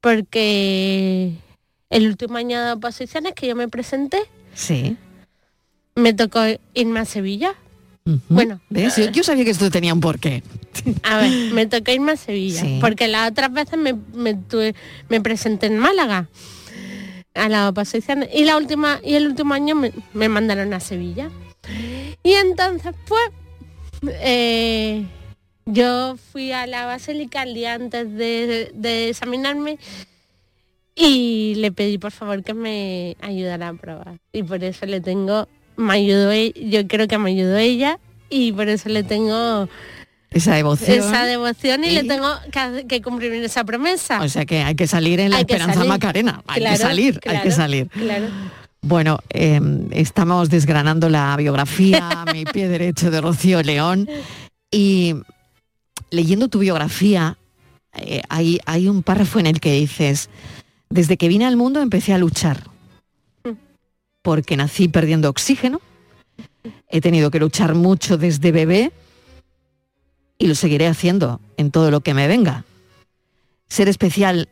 [0.00, 1.32] porque
[1.90, 4.18] el último año de oposiciones que yo me presenté,
[4.54, 4.96] Sí.
[5.94, 6.40] me tocó
[6.74, 7.54] irme a Sevilla.
[8.28, 8.96] Bueno, ¿Ves?
[8.96, 10.42] Yo, yo sabía que esto tenía un porqué.
[11.02, 12.78] a ver, me tocó irme a Sevilla, Sí.
[12.80, 14.74] porque las otras veces me, me, tuve-
[15.08, 16.28] me presenté en Málaga
[17.34, 21.30] a la oposición y la última y el último año me, me mandaron a Sevilla.
[22.22, 23.22] Y entonces pues
[24.20, 25.04] eh,
[25.66, 29.78] yo fui a la basílica el día antes de, de examinarme
[30.94, 34.18] y le pedí por favor que me ayudara a probar.
[34.32, 37.98] Y por eso le tengo, me ayudó, e- yo creo que me ayudó ella
[38.30, 39.68] y por eso le tengo
[40.30, 40.98] Esa devoción.
[40.98, 42.28] esa devoción y, le tengo
[42.88, 44.22] que, cumplir esa promesa.
[44.22, 45.84] O sea que hay que salir en la Hay Esperanza.
[45.84, 46.42] Macarena.
[46.46, 47.88] Hay que Claro, salir, hay que salir.
[47.88, 48.26] Claro.
[48.82, 54.08] Bueno, eh, estamos desgranando la biografía, mi pie derecho de Rocío León,
[54.70, 55.14] y
[56.10, 57.38] leyendo tu biografía,
[57.94, 60.28] eh, hay, hay un párrafo en el que dices,
[60.88, 62.64] desde que vine al mundo empecé a luchar,
[64.22, 65.80] porque nací perdiendo oxígeno,
[66.88, 68.92] he tenido que luchar mucho desde bebé,
[70.38, 72.64] y lo seguiré haciendo en todo lo que me venga.
[73.68, 74.48] Ser especial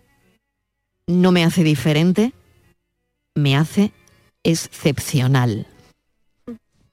[1.07, 2.33] no me hace diferente,
[3.35, 3.93] me hace
[4.43, 5.67] excepcional.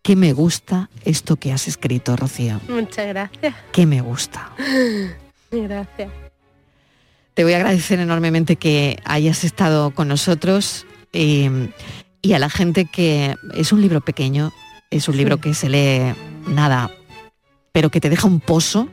[0.01, 2.59] ¿Qué me gusta esto que has escrito, Rocío?
[2.67, 3.55] Muchas gracias.
[3.71, 4.51] ¿Qué me gusta?
[5.51, 6.09] Gracias.
[7.33, 11.69] Te voy a agradecer enormemente que hayas estado con nosotros eh,
[12.21, 14.51] y a la gente que es un libro pequeño,
[14.89, 16.13] es un libro que se lee
[16.47, 16.89] nada,
[17.71, 18.87] pero que te deja un pozo.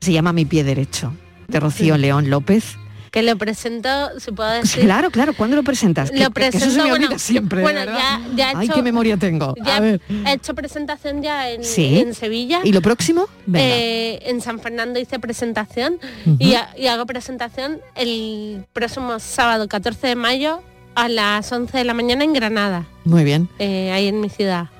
[0.00, 1.14] Se llama Mi pie derecho,
[1.48, 2.00] de Rocío Sí.
[2.00, 2.76] León López.
[3.14, 4.82] Que lo presento, se puede decir.
[4.82, 6.10] claro, claro, ¿cuándo lo presentas?
[6.10, 8.82] Lo eso se presento, me olvida bueno, siempre, bueno, ya- ya he Ay, hecho- qué
[8.82, 9.54] memoria tengo.
[9.64, 10.00] Ya A ver.
[10.26, 12.00] he hecho presentación ya en, Sí.
[12.00, 12.58] en Sevilla.
[12.64, 13.28] ¿Y lo próximo?
[13.54, 15.98] Eh, en San Fernando hice presentación
[16.40, 16.54] y
[16.88, 20.60] hago presentación el próximo sábado 14 de mayo
[20.96, 23.48] a las 11 de la mañana en Granada, Muy bien.
[23.60, 24.70] eh, ahí en mi ciudad.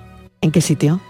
[0.41, 1.01] ¿En qué sitio?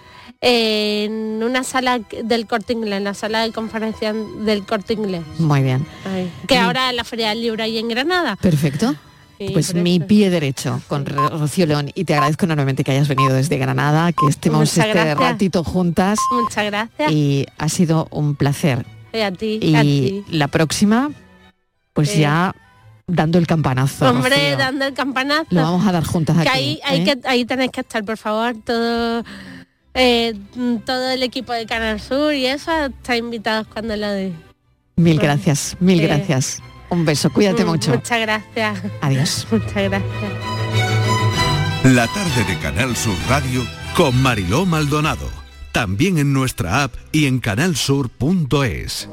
[0.47, 5.23] En una sala del Corte Inglés, en la sala de conferencia del Corte Inglés.
[5.39, 5.87] Muy bien.
[6.05, 6.31] ahí.
[6.47, 8.37] Que ahora la Feria del Libro ahí en Granada.
[8.37, 8.95] Perfecto.
[9.39, 13.09] Sí, Pues mi pie derecho con Ro- Rocío León y te agradezco enormemente que hayas
[13.09, 15.19] venido desde Granada, que estemos Muchas este gracias.
[15.19, 17.11] ratito juntas Muchas gracias.
[17.11, 18.85] y ha sido un placer.
[19.15, 20.25] Y a ti, a Y ti.
[20.37, 21.11] la próxima,
[21.95, 22.21] pues Sí.
[22.21, 22.55] ya
[23.07, 24.09] dando el campanazo.
[24.11, 24.57] Hombre, Rocío.
[24.59, 25.47] dando el campanazo.
[25.51, 26.51] Lo vamos a dar juntas que aquí.
[26.59, 27.05] ahí, hay ¿eh?
[27.05, 29.25] que ahí tenéis que estar, por favor, todo
[29.95, 30.35] eh,
[30.85, 34.33] todo el equipo de Canal Sur y eso está invitados cuando lo de.
[34.97, 36.07] Mil gracias, mil Eh.
[36.07, 36.61] gracias.
[36.91, 37.91] Un beso, cuídate Mm, mucho.
[37.93, 38.79] Muchas gracias.
[39.01, 39.47] Adiós.
[39.51, 40.13] Muchas gracias.
[41.85, 45.29] La tarde de Canal Sur Radio Con Mariló Maldonado.
[45.73, 49.09] También en nuestra app y en canalsur.es.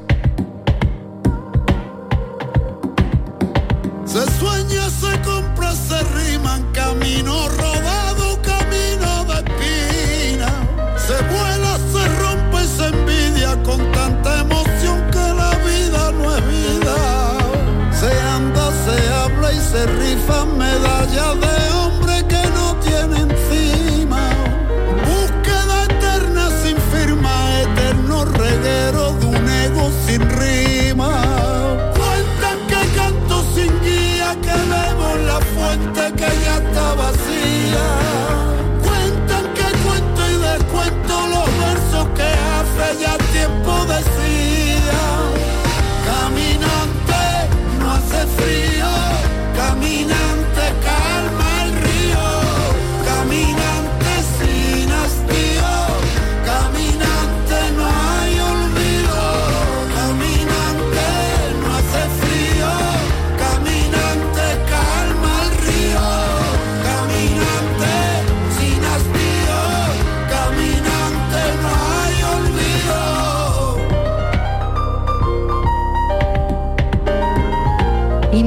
[4.04, 9.11] Se sueña, se compra, se riman, camino rodado, camino.
[11.06, 16.96] Se vuela, se rompe, se envidia con tanta emoción que la vida no es vida.
[17.92, 21.71] Se anda, se habla y se rifa medalla de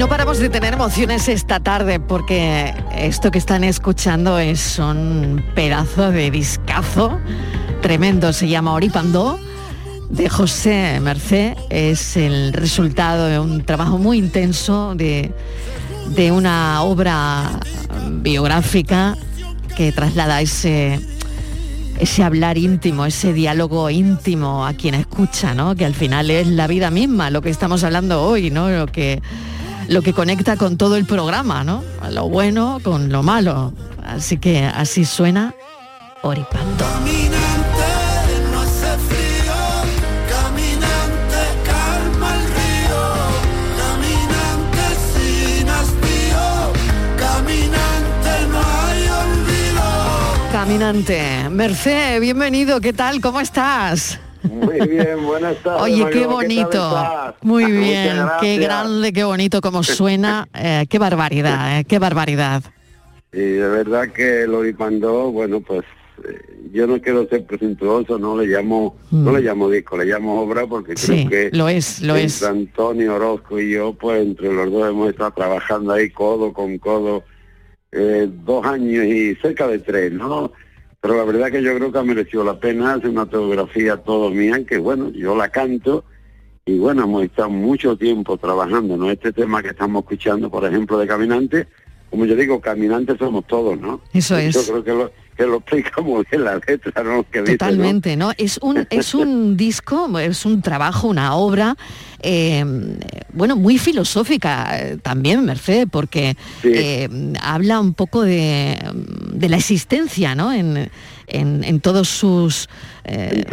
[0.06, 6.12] no paramos de tener emociones esta tarde porque esto que están escuchando es un pedazo
[6.12, 7.20] de discazo
[7.82, 8.32] tremendo.
[8.32, 9.40] Se llama Oripandó
[10.12, 11.56] de José Mercé.
[11.72, 15.34] Es el resultado de un trabajo muy intenso de,
[16.10, 17.60] de una obra
[18.08, 19.18] biográfica
[19.76, 21.00] que traslada ese
[21.98, 25.76] ese hablar íntimo, ese diálogo íntimo a quien escucha, ¿no?
[25.76, 28.70] Que al final es la vida misma, lo que estamos hablando hoy, ¿no?
[28.70, 29.24] Lo que
[29.88, 31.84] lo que conecta con todo el programa, ¿no?
[32.12, 33.74] Lo bueno con lo malo.
[34.04, 35.54] Así que así suena
[36.22, 36.86] Oripando.
[36.86, 37.90] Caminante,
[38.52, 39.54] no hace frío,
[40.30, 43.04] caminante, calma el río,
[43.78, 46.74] caminante sin hastío,
[47.18, 50.52] caminante no hay olvido.
[50.52, 53.22] Caminante, Merced, bienvenido, ¿qué tal?
[53.22, 54.20] ¿Cómo estás?
[54.50, 55.82] Muy bien, buenas tardes.
[55.84, 57.04] Oye, qué bonito.
[57.42, 60.48] Muy bien, qué grande, qué bonito como suena.
[60.54, 62.64] Eh, qué barbaridad, eh, qué barbaridad.
[63.34, 65.84] Y de verdad que el Oripandó, bueno, pues
[66.24, 70.42] eh, yo no quiero ser presuntuoso, no le llamo, no le llamo disco, le llamo
[70.42, 70.98] obra porque Mm.
[70.98, 72.44] Sí, creo que lo es, lo entre es.
[72.44, 77.24] Antonio Orozco y yo, pues entre los dos hemos estado trabajando ahí codo con codo
[77.92, 80.52] eh, dos años y cerca de tres, ¿no?
[81.06, 84.32] Pero la verdad que yo creo que ha merecido la pena hacer una autografía todo
[84.32, 86.04] mía, que bueno, yo la canto
[86.66, 89.12] y bueno, hemos estado mucho tiempo trabajando, ¿no?
[89.12, 91.68] Este tema que estamos escuchando, por ejemplo, de Caminante,
[92.10, 94.02] como yo digo, caminantes somos todos, ¿no?
[94.14, 94.68] Eso Yo es.
[94.68, 97.24] creo que lo, que lo explica muy bien la letra, ¿no?
[97.30, 97.58] Que dice, ¿no?
[97.58, 98.32] Totalmente, ¿no?
[98.38, 101.76] Es un, es un disco, es un trabajo, una obra,
[102.22, 102.64] eh,
[103.34, 107.10] bueno, muy filosófica eh, también, Merced, porque eh,
[107.42, 108.78] habla un poco de,
[109.34, 110.54] de la existencia, ¿no?
[110.54, 110.90] En,
[111.28, 112.70] en, en todos sus...
[113.04, 113.46] en-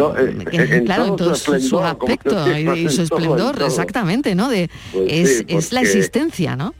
[0.53, 3.66] en- en todos su sus aspectos se y, su esplendor, todo.
[3.66, 4.49] exactamente, ¿no?
[4.49, 6.75] De, Pues es, sí, es la existencia, ¿no?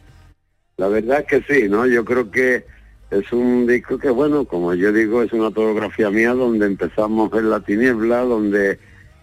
[0.77, 1.87] La verdad que sí, ¿no?
[1.87, 2.67] Yo creo que
[3.13, 7.51] es un disco que, bueno, como yo digo, es una autografía mía donde empezamos en
[7.51, 8.79] la tiniebla, donde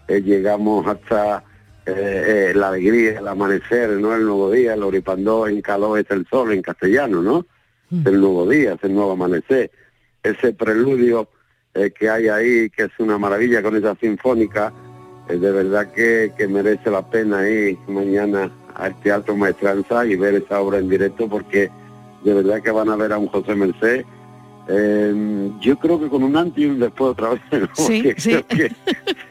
[0.06, 1.42] eh, llegamos hasta
[1.86, 4.14] eh, eh, la alegría, el amanecer, ¿no?
[4.14, 7.46] El nuevo día, el oripandó en calor es el sol en castellano, ¿no?
[7.90, 9.72] Es el nuevo día, es el nuevo amanecer.
[10.22, 11.28] Ese preludio
[11.74, 14.72] eh, que hay ahí, que es una maravilla con esa sinfónica,
[15.28, 20.60] de verdad que, que merece la pena ir mañana al Teatro Maestranza y ver esa
[20.60, 21.70] obra en directo porque
[22.24, 24.04] de verdad que van a ver a un José Merced.
[24.68, 27.40] eh, yo creo que con un antes y un después otra vez.
[27.52, 27.68] ¿no?
[27.74, 28.30] Sí, Que sí.
[28.30, 28.70] creo que-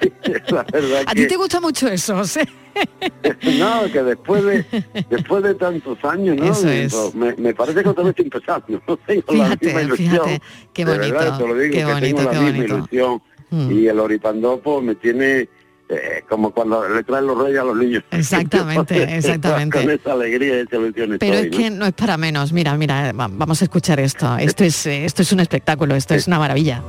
[0.51, 2.47] la verdad A que- ti te gusta mucho eso, José.
[3.59, 4.65] no, que después de
[5.09, 6.51] después de tantos años, ¿no?
[6.51, 7.15] Eso es.
[7.15, 8.81] Me, me parece que otra vez estoy empezando.
[8.87, 10.11] No tengo la Fíjate, misma ilusión.
[10.11, 10.41] fíjate,
[10.73, 12.75] qué De bonito, verdad, te lo digo, qué que bonito, tengo la qué misma bonito.
[12.75, 13.21] ilusión.
[13.51, 13.71] Mm.
[13.71, 15.49] Y el oripandopo me tiene
[15.89, 18.03] eh, como cuando le traen los reyes a los niños.
[18.11, 19.79] Exactamente, exactamente.
[19.81, 21.57] Con esa alegría y esa ilusión Pero estoy, es ¿no?
[21.57, 22.53] que no es para menos.
[22.53, 24.37] Mira, mira, va- vamos a escuchar esto.
[24.37, 26.81] Esto es, eh, esto es un espectáculo, esto es una maravilla.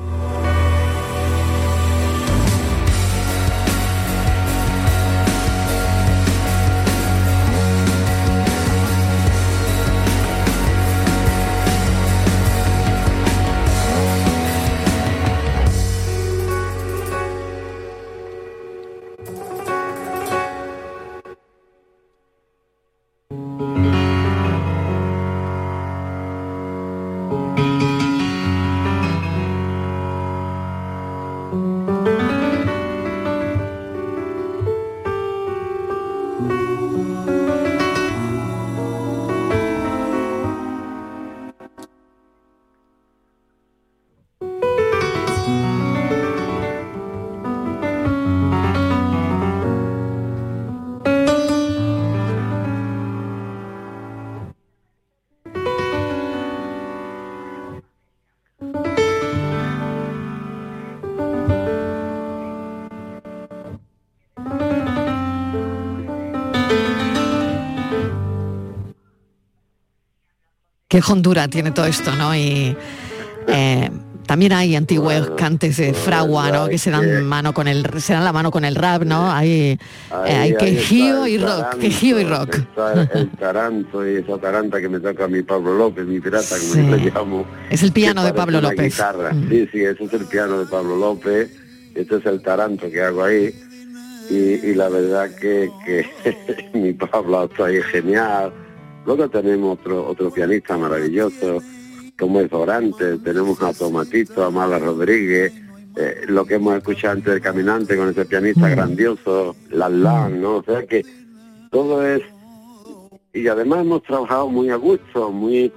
[70.91, 72.35] Qué hondura tiene todo esto, ¿no?
[72.35, 72.77] Y
[73.47, 73.91] eh,
[74.27, 76.69] también hay antiguos cantes de fragua, ¿no?
[76.69, 79.31] Que se dan mano con el, se dan la mano con el rap, ¿no?
[79.33, 79.79] Hay, eh,
[80.11, 82.57] hay Ahí- ahí quejío está y rock, taranto, quejío y rock.
[83.15, 86.97] el taranto y esa taranta que me toca mi Pablo López, mi pirata, como yo
[86.97, 87.45] le llamo.
[87.71, 88.99] Es el piano de Pablo López.
[89.33, 89.49] Mm.
[89.49, 91.51] Sí, sí, ese es el piano de Pablo López,
[91.95, 93.55] este es el taranto que hago ahí.
[94.29, 94.35] Y,
[94.71, 98.53] y la verdad que, que mi Pablo está ahí genial.
[99.07, 101.61] Luego tenemos otro otro pianista maravilloso,
[102.19, 105.53] como es Dorante, tenemos a Tomatito, a Mala Rodríguez,
[105.97, 110.57] eh, lo que hemos escuchado antes del Caminante con ese pianista grandioso, Lalán, ¿no?
[110.57, 111.05] O sea que
[111.71, 112.23] todo es...
[113.33, 115.73] Y además hemos trabajado muy a gusto, muy...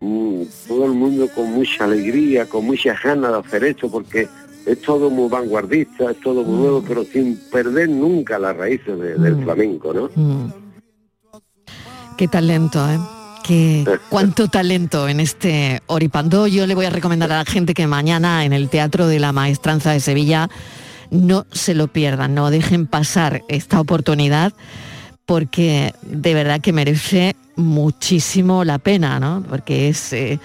[0.00, 4.28] mm, todo el mundo con mucha alegría, con muchas ganas de hacer esto, porque
[4.66, 9.16] es todo muy vanguardista, es todo muy nuevo, pero sin perder nunca las raíces de-
[9.16, 10.10] del flamenco, ¿no?
[10.14, 10.52] Mm.
[12.16, 12.98] Qué talento, ¿eh?
[13.42, 16.46] Qué, cuánto talento en este Oripandó.
[16.46, 19.32] Yo le voy a recomendar a la gente que mañana en el Teatro de la
[19.32, 20.48] Maestranza de Sevilla
[21.10, 24.52] no se lo pierdan, no dejen pasar esta oportunidad
[25.26, 29.42] porque de verdad que merece muchísimo la pena, ¿no?
[29.48, 30.38] Porque es, eh,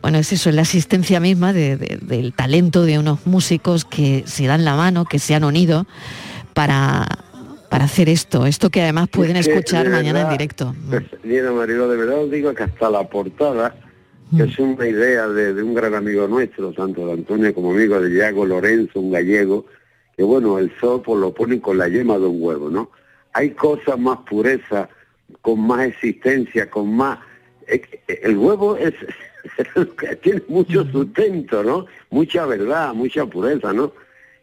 [0.00, 4.24] bueno, es eso, es la asistencia misma de- de- del talento de unos músicos que
[4.26, 5.86] se dan la mano, que se han unido
[6.54, 7.06] para,
[7.68, 10.74] para hacer esto, esto que además pueden Es que, escuchar mañana en directo.
[11.22, 13.74] Mira, Marilo, de verdad os digo que hasta la portada,
[14.36, 18.00] que es una idea de, de un gran amigo nuestro, tanto de Antonio como amigo
[18.00, 19.66] de Iago Lorenzo, un gallego,
[20.16, 22.90] que bueno, el pues, lo ponen con la yema de un huevo, ¿no?
[23.32, 24.88] Hay cosas más pureza,
[25.42, 27.18] con más existencia, con más...
[27.66, 28.94] eh, eh, El huevo es
[29.98, 31.86] que tiene mucho sustento, ¿no?
[32.10, 33.92] Mucha verdad, mucha pureza, ¿no?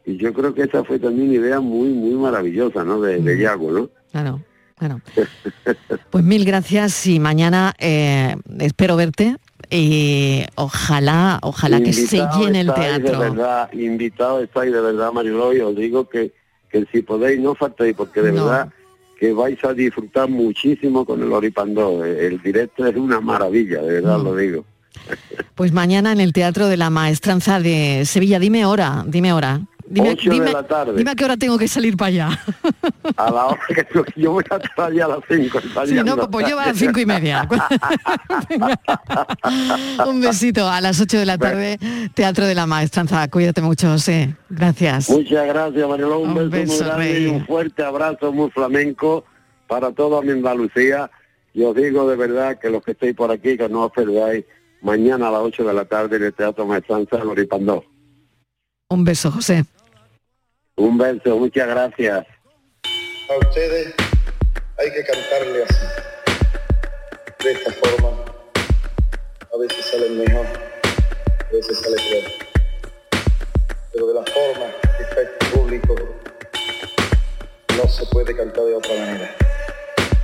[0.06, 3.02] Y yo creo que esa fue también una idea muy, muy maravillosa, ¿no?
[3.02, 3.90] De, de Iago, ¿no?
[4.12, 4.42] Claro,
[4.78, 5.02] claro.
[6.12, 9.36] Pues mil gracias y mañana eh, espero verte
[9.70, 13.20] y ojalá, ojalá que se Invitado llene el estáis, De teatro.
[13.20, 16.32] verdad, invitado estáis de verdad, Mariló, y os digo que,
[16.70, 18.46] que si podéis no faltéis, porque de No.
[18.46, 18.70] verdad
[19.20, 22.04] que vais a disfrutar muchísimo con el Oripandó.
[22.06, 24.24] El directo es una maravilla, de verdad Mm.
[24.24, 24.66] lo digo.
[25.56, 28.40] Pues mañana en el Teatro de la Maestranza de Sevilla.
[28.40, 29.62] Dime hora, dime hora.
[29.88, 30.94] Dime, Ocho de dime- la tarde.
[30.98, 32.40] dime a qué hora tengo que salir para allá.
[33.18, 35.60] A la hora que yo, yo voy a estar allá a las 5.
[35.86, 37.48] Si no, pues yo a las cinco y media.
[40.08, 41.80] Un besito a las 8 de la tarde,
[42.14, 43.28] Teatro de la Maestranza.
[43.30, 44.36] Cuídate mucho, José.
[44.50, 45.10] Gracias.
[45.10, 46.20] Muchas gracias, Mariló.
[46.20, 49.26] Un, Un beso, beso, muy grande y un fuerte abrazo muy flamenco
[49.68, 51.10] para toda mi Andalucía.
[51.54, 54.46] Y os digo de verdad que los que estéis por aquí, que no os perdáis
[54.82, 57.84] mañana a las 8 de la tarde en el Teatro Maestranza de Loripandó.
[58.90, 59.66] Un beso, José.
[60.78, 62.28] Un beso, muchas gracias.
[63.30, 63.94] A ustedes
[64.78, 65.86] hay que cantarle así,
[67.44, 68.10] de esta forma.
[69.54, 72.32] A veces salen mejor, a veces sale peor.
[73.94, 74.66] Pero de la forma
[74.98, 75.96] que está este público,
[77.78, 79.36] no se puede cantar de otra manera.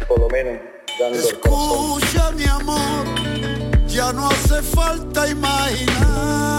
[0.05, 0.59] Por lo menos
[0.99, 2.01] dando el corazón.
[2.03, 6.50] Escucha mi amor, ya no hace falta imaginarte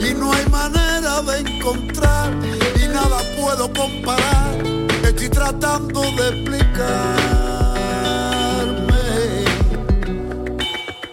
[0.00, 2.32] y no hay manera de encontrar
[2.82, 4.56] y nada puedo comparar.
[5.02, 6.86] Estoy tratando de explicarme.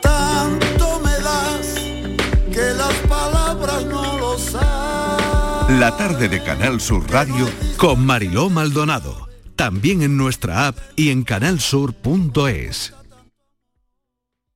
[0.02, 1.76] Tanto me das
[2.52, 5.80] que las palabras no lo saben.
[5.80, 9.30] La tarde de Canal Sur Radio con Mariló Maldonado.
[9.56, 12.94] También en nuestra app y en canalsur.es.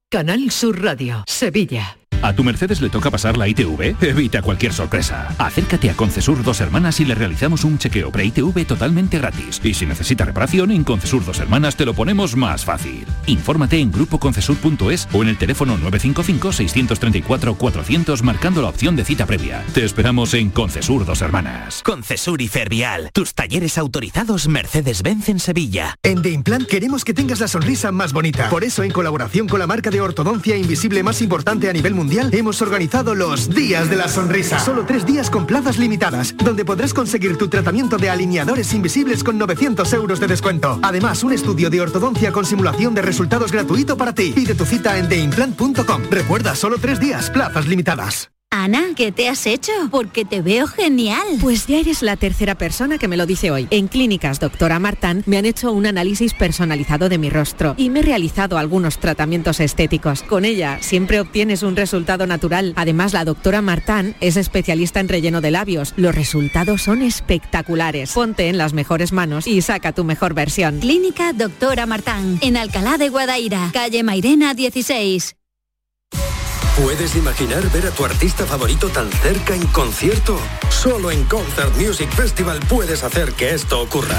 [0.09, 1.97] Canal Sur Radio, Sevilla.
[2.21, 3.95] ¿A tu Mercedes le toca pasar la ITV?
[4.01, 5.33] Evita cualquier sorpresa.
[5.37, 9.61] Acércate a Concesur Dos Hermanas y le realizamos un chequeo pre-ITV totalmente gratis.
[9.63, 13.05] Y si necesita reparación, en Concesur Dos Hermanas te lo ponemos más fácil.
[13.27, 19.63] Infórmate en grupoconcesur.es o en el teléfono 955-634-400 marcando la opción de cita previa.
[19.73, 21.83] Te esperamos en Concesur Dos Hermanas.
[21.83, 25.95] Concesur y Fervial, tus talleres autorizados Mercedes-Benz en Sevilla.
[26.03, 28.49] En The Implant queremos que tengas la sonrisa más bonita.
[28.49, 32.29] Por eso, en colaboración con la marca de ortodoncia invisible más importante a nivel mundial,
[32.33, 34.59] hemos organizado los Días de la Sonrisa.
[34.59, 39.37] Solo tres días con plazas limitadas, donde podrás conseguir tu tratamiento de alineadores invisibles con
[39.37, 40.79] 900 euros de descuento.
[40.83, 44.31] Además, un estudio de ortodoncia con simulación de resultados gratuito para ti.
[44.33, 46.03] Pide tu cita en theimplant.com.
[46.09, 48.36] Recuerda, solo tres días, plazas limitadas.
[48.49, 49.71] Ana, ¿qué te has hecho?
[49.91, 51.25] Porque te veo genial.
[51.41, 53.67] Pues ya eres la tercera persona que me lo dice hoy.
[53.71, 57.99] En Clínicas Doctora Martán me han hecho un análisis personalizado de mi rostro y me
[57.99, 60.23] he realizado algunos tratamientos estéticos.
[60.23, 62.73] Con ella siempre obtienes un resultado natural.
[62.77, 65.93] Además, la doctora Martán es especialista en relleno de labios.
[65.95, 68.11] Los resultados son espectaculares.
[68.13, 70.79] Ponte en las mejores manos y saca tu mejor versión.
[70.79, 75.36] Clínica Doctora Martán, en Alcalá de Guadaira, calle Mairena 16.
[76.81, 80.39] ¿Puedes imaginar ver a tu artista favorito tan cerca en concierto?
[80.69, 84.15] Solo en Concert Music Festival puedes hacer que esto ocurra.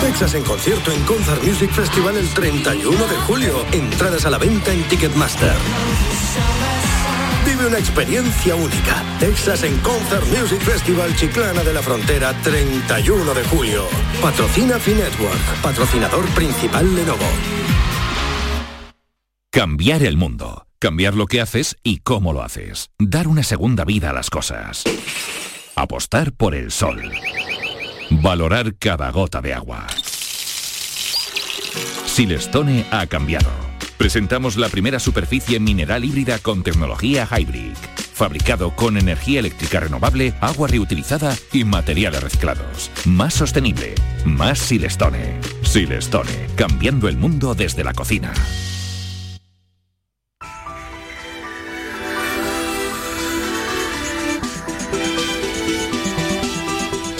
[0.00, 3.64] Texas en concierto en Concert Music Festival el 31 de julio.
[3.72, 5.54] Entradas a la venta en Ticketmaster.
[7.44, 9.02] Vive una experiencia única.
[9.18, 13.88] Texas en Concert Music Festival Chiclana de la Frontera 31 de julio.
[14.20, 17.81] Patrocina Finetwork, patrocinador principal Lenovo.
[19.54, 20.66] Cambiar el mundo.
[20.78, 22.88] Cambiar lo que haces y cómo lo haces.
[22.98, 24.82] Dar una segunda vida a las cosas.
[25.76, 27.02] Apostar por el sol.
[28.08, 29.86] Valorar cada gota de agua.
[32.06, 33.50] Silestone ha cambiado.
[33.98, 37.74] Presentamos la primera superficie mineral híbrida con tecnología Hybrid.
[38.14, 42.90] Fabricado con energía eléctrica renovable, agua reutilizada y materiales reciclados.
[43.04, 43.96] Más sostenible.
[44.24, 45.38] Más Silestone.
[45.60, 46.46] Silestone.
[46.56, 48.32] Cambiando el mundo desde la cocina.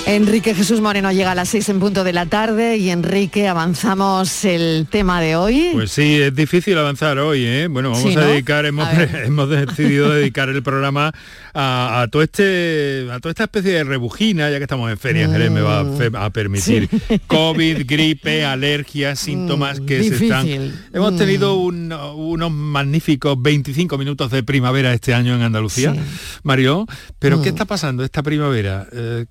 [0.05, 4.45] Enrique Jesús Moreno llega a las 6 en punto de la tarde y Enrique, avanzamos
[4.45, 5.71] el tema de hoy.
[5.73, 7.69] Pues sí, es difícil avanzar hoy, ¿eh?
[7.71, 11.13] Bueno, vamos Sí, a dedicar, hemos, A hemos decidido dedicar el programa
[11.55, 15.29] a, a todo este, a toda esta especie de rebujina, ya que estamos en feria,
[15.29, 16.89] Jerez me va a, a permitir.
[16.93, 16.97] Mm.
[17.09, 17.21] Sí.
[17.29, 20.49] COVID, gripe, alergias, síntomas que se están.
[20.93, 21.17] Hemos Mm.
[21.17, 25.95] tenido un- unos magníficos 25 minutos de primavera este año en Andalucía,
[26.43, 26.87] Mario.
[27.21, 27.55] Pero ¿qué Mm.
[27.55, 28.87] está pasando esta primavera?
[28.93, 29.27] Eh,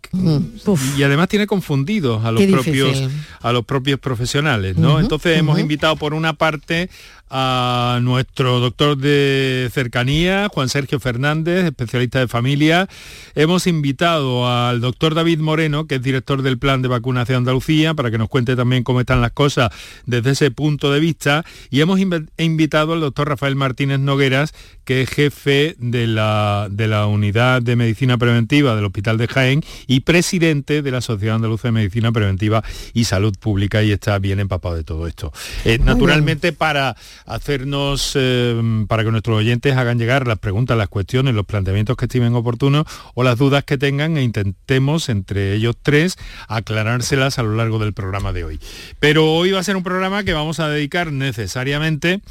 [0.98, 3.10] y además tiene confundidos a los propios
[3.42, 5.00] a los propios profesionales, ¿no?
[5.00, 6.90] Entonces hemos invitado por una parte
[7.34, 12.88] a nuestro doctor de cercanía, Juan Sergio Fernández, especialista de familia.
[13.36, 18.12] Hemos invitado al doctor David Moreno, que es director del Plan de Vacunación Andalucía, para
[18.12, 19.70] que nos cuente también cómo están las cosas
[20.06, 21.46] desde ese punto de vista.
[21.70, 24.54] Y hemos inv- invitado al doctor Rafael Martínez Nogueras,
[24.84, 29.64] que es jefe de la, de la Unidad de Medicina Preventiva del Hospital de Jaén
[29.88, 32.62] y presidente de la Sociedad Andaluza de Medicina Preventiva
[32.94, 35.32] y Salud Pública y está bien empapado de todo esto.
[35.64, 41.34] Eh, naturalmente para hacernos, eh, para que nuestros oyentes hagan llegar las preguntas, las cuestiones,
[41.34, 46.18] los planteamientos que estimen oportunos o las dudas que tengan e intentemos entre ellos tres
[46.48, 48.60] aclarárselas a lo largo del programa de hoy.
[49.00, 52.22] Pero hoy va a ser un programa que vamos a dedicar necesariamente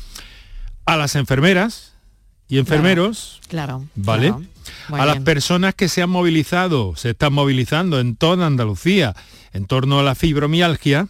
[0.85, 1.95] a las enfermeras
[2.49, 3.85] y enfermeros, Claro.
[3.95, 4.29] ¿vale?
[4.89, 5.03] claro.
[5.03, 5.25] A las bien.
[5.25, 9.15] personas que se han movilizado, se están movilizando en toda Andalucía
[9.53, 11.09] en torno a la fibromialgia,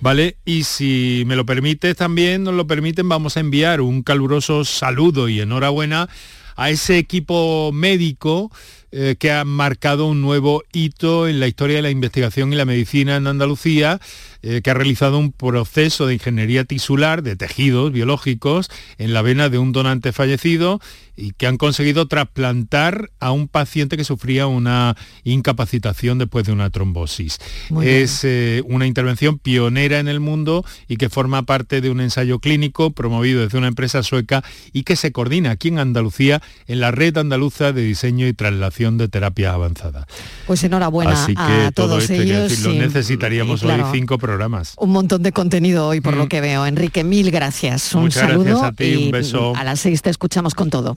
[0.00, 0.36] ¿vale?
[0.44, 5.28] Y si me lo permites también, nos lo permiten, vamos a enviar un caluroso saludo
[5.28, 6.08] y enhorabuena
[6.56, 8.50] a ese equipo médico
[8.92, 12.64] eh, que ha marcado un nuevo hito en la historia de la investigación y la
[12.64, 14.00] medicina en Andalucía,
[14.42, 18.68] eh, que ha realizado un proceso de ingeniería tisular de tejidos biológicos
[18.98, 20.80] en la vena de un donante fallecido
[21.20, 26.70] y que han conseguido trasplantar a un paciente que sufría una incapacitación después de una
[26.70, 27.38] trombosis.
[27.70, 32.00] Muy es eh, una intervención pionera en el mundo y que forma parte de un
[32.00, 34.42] ensayo clínico promovido desde una empresa sueca
[34.72, 38.98] y que se coordina aquí en Andalucía en la red andaluza de diseño y traslación
[38.98, 40.06] de terapia avanzada.
[40.46, 42.50] Pues enhorabuena Así que a todo todos ellos.
[42.50, 44.74] decirlo, y- necesitaríamos claro, hoy cinco programas.
[44.78, 46.28] Un montón de contenido hoy por lo Mm.
[46.28, 46.66] que veo.
[46.66, 47.94] Enrique, mil gracias.
[47.94, 49.52] Un Muchas saludo gracias a ti, y un beso.
[49.56, 50.96] a las seis te escuchamos con todo.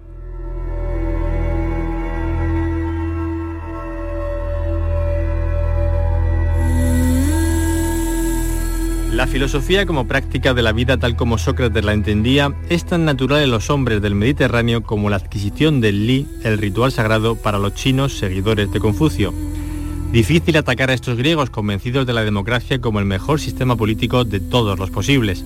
[9.11, 13.43] La filosofía como práctica de la vida tal como Sócrates la entendía es tan natural
[13.43, 17.75] en los hombres del Mediterráneo como la adquisición del li, el ritual sagrado para los
[17.75, 19.33] chinos seguidores de Confucio.
[20.13, 24.39] Difícil atacar a estos griegos convencidos de la democracia como el mejor sistema político de
[24.39, 25.43] todos los posibles.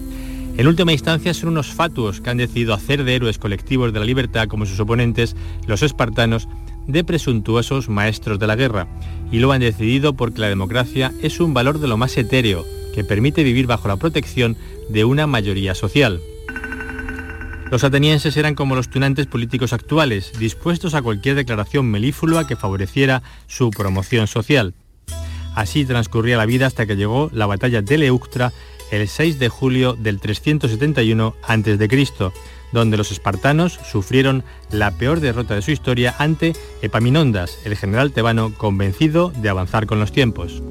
[0.57, 4.05] En última instancia son unos fatuos que han decidido hacer de héroes colectivos de la
[4.05, 5.35] libertad como sus oponentes,
[5.65, 6.47] los espartanos,
[6.85, 8.87] de presuntuosos maestros de la guerra.
[9.31, 12.63] Y lo han decidido porque la democracia es un valor de lo más etéreo,
[12.95, 14.55] que permite vivir bajo la protección
[14.89, 16.21] de una mayoría social.
[17.69, 23.21] Los atenienses eran como los tunantes políticos actuales, dispuestos a cualquier declaración melíflua que favoreciera
[23.47, 24.73] su promoción social.
[25.55, 28.53] Así transcurría la vida hasta que llegó la batalla de Leuctra
[28.91, 32.31] el 6 de julio del 371 a.C.,
[32.71, 38.53] donde los espartanos sufrieron la peor derrota de su historia ante Epaminondas, el general tebano
[38.53, 40.61] convencido de avanzar con los tiempos.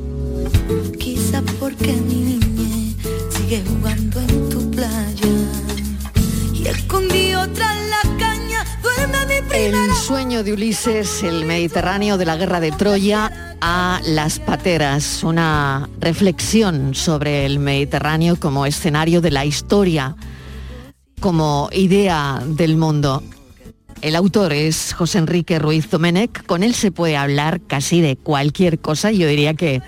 [9.54, 15.90] El sueño de Ulises, el Mediterráneo de la guerra de Troya a las pateras, una
[16.00, 20.16] reflexión sobre el Mediterráneo como escenario de la historia,
[21.20, 23.22] como idea del mundo.
[24.00, 28.78] El autor es José Enrique Ruiz Domenech, con él se puede hablar casi de cualquier
[28.78, 29.82] cosa, yo diría que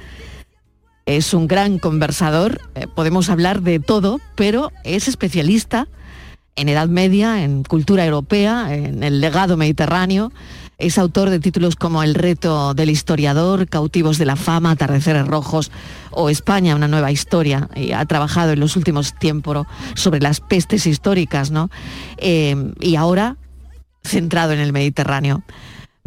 [1.07, 5.87] es un gran conversador, eh, podemos hablar de todo, pero es especialista
[6.57, 10.33] en Edad Media, en cultura europea, en el legado mediterráneo.
[10.79, 15.71] Es autor de títulos como El reto del historiador, Cautivos de la fama, Atardeceres rojos
[16.11, 17.69] o España, una nueva historia.
[17.75, 21.71] Y ha trabajado en los últimos tiempos sobre las pestes históricas, ¿no?
[22.19, 23.37] Eh, y ahora
[24.05, 25.43] centrado en el Mediterráneo.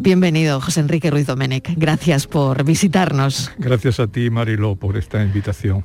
[0.02, 1.74] Bienvenido, José Enrique Ruiz Domenech.
[1.76, 3.52] Gracias por visitarnos.
[3.58, 5.84] Gracias a ti, Mariló, por esta invitación.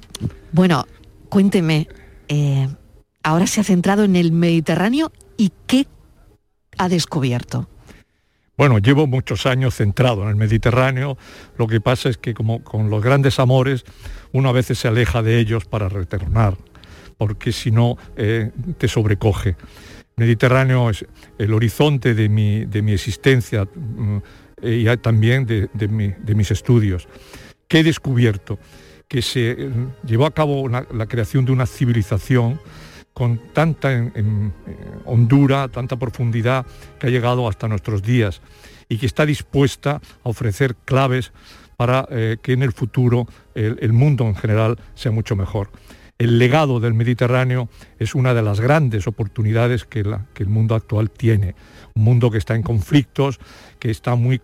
[0.53, 0.85] Bueno,
[1.27, 1.89] cuénteme,
[2.29, 2.69] eh,
[3.23, 5.85] ahora se ha centrado en el Mediterráneo y qué
[6.77, 7.67] ha descubierto.
[8.55, 11.17] Bueno, llevo muchos años centrado en el Mediterráneo.
[11.57, 13.83] Lo que pasa es que como con los grandes amores,
[14.31, 16.55] uno a veces se aleja de ellos para retornar,
[17.17, 19.57] porque si no eh, te sobrecoge.
[20.17, 21.05] Mediterráneo es
[21.37, 24.17] el horizonte de mi, de mi existencia mm,
[24.63, 27.07] y también de, de mi, de mis estudios.
[27.67, 28.57] ¿Qué he descubierto?
[29.07, 29.69] Que se eh,
[30.05, 32.59] llevó a cabo la creación de una civilización
[33.13, 34.53] con tanta en-
[35.05, 36.65] hondura, tanta profundidad
[36.99, 38.41] que ha llegado hasta nuestros días
[38.89, 41.31] y que está dispuesta a ofrecer claves
[41.77, 45.69] para eh, que en el futuro el mundo en general sea mucho mejor.
[46.17, 47.67] El legado del Mediterráneo
[47.99, 51.55] es una de las grandes oportunidades que, el mundo actual tiene.
[51.93, 53.39] Un mundo que está en conflictos,
[53.79, 54.41] que está muy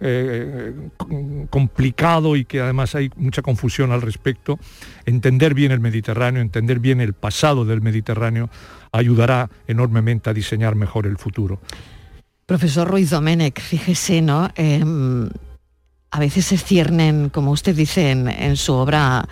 [0.00, 4.58] eh, com- complicado y que además hay mucha confusión al respecto.
[5.06, 8.50] Entender bien el Mediterráneo, entender bien el pasado del Mediterráneo,
[8.92, 11.60] ayudará enormemente a diseñar mejor el futuro.
[12.46, 14.50] Profesor Ruiz Domenech, fíjese, ¿no?
[14.54, 15.30] Em,
[16.10, 19.26] a veces se ciernen, como usted dice en, su obra,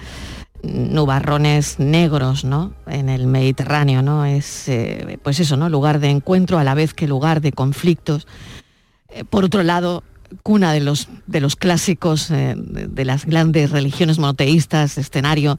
[0.62, 2.72] nubarrones negros, ¿no?
[2.86, 4.24] En el Mediterráneo, ¿no?
[4.24, 5.68] Es, eh, pues eso, ¿no?
[5.68, 8.26] Lugar de encuentro a la vez que lugar de conflictos.
[9.08, 10.04] Eh, por otro lado,
[10.42, 15.58] cuna de los, de los clásicos eh, de, las grandes religiones monoteístas, escenario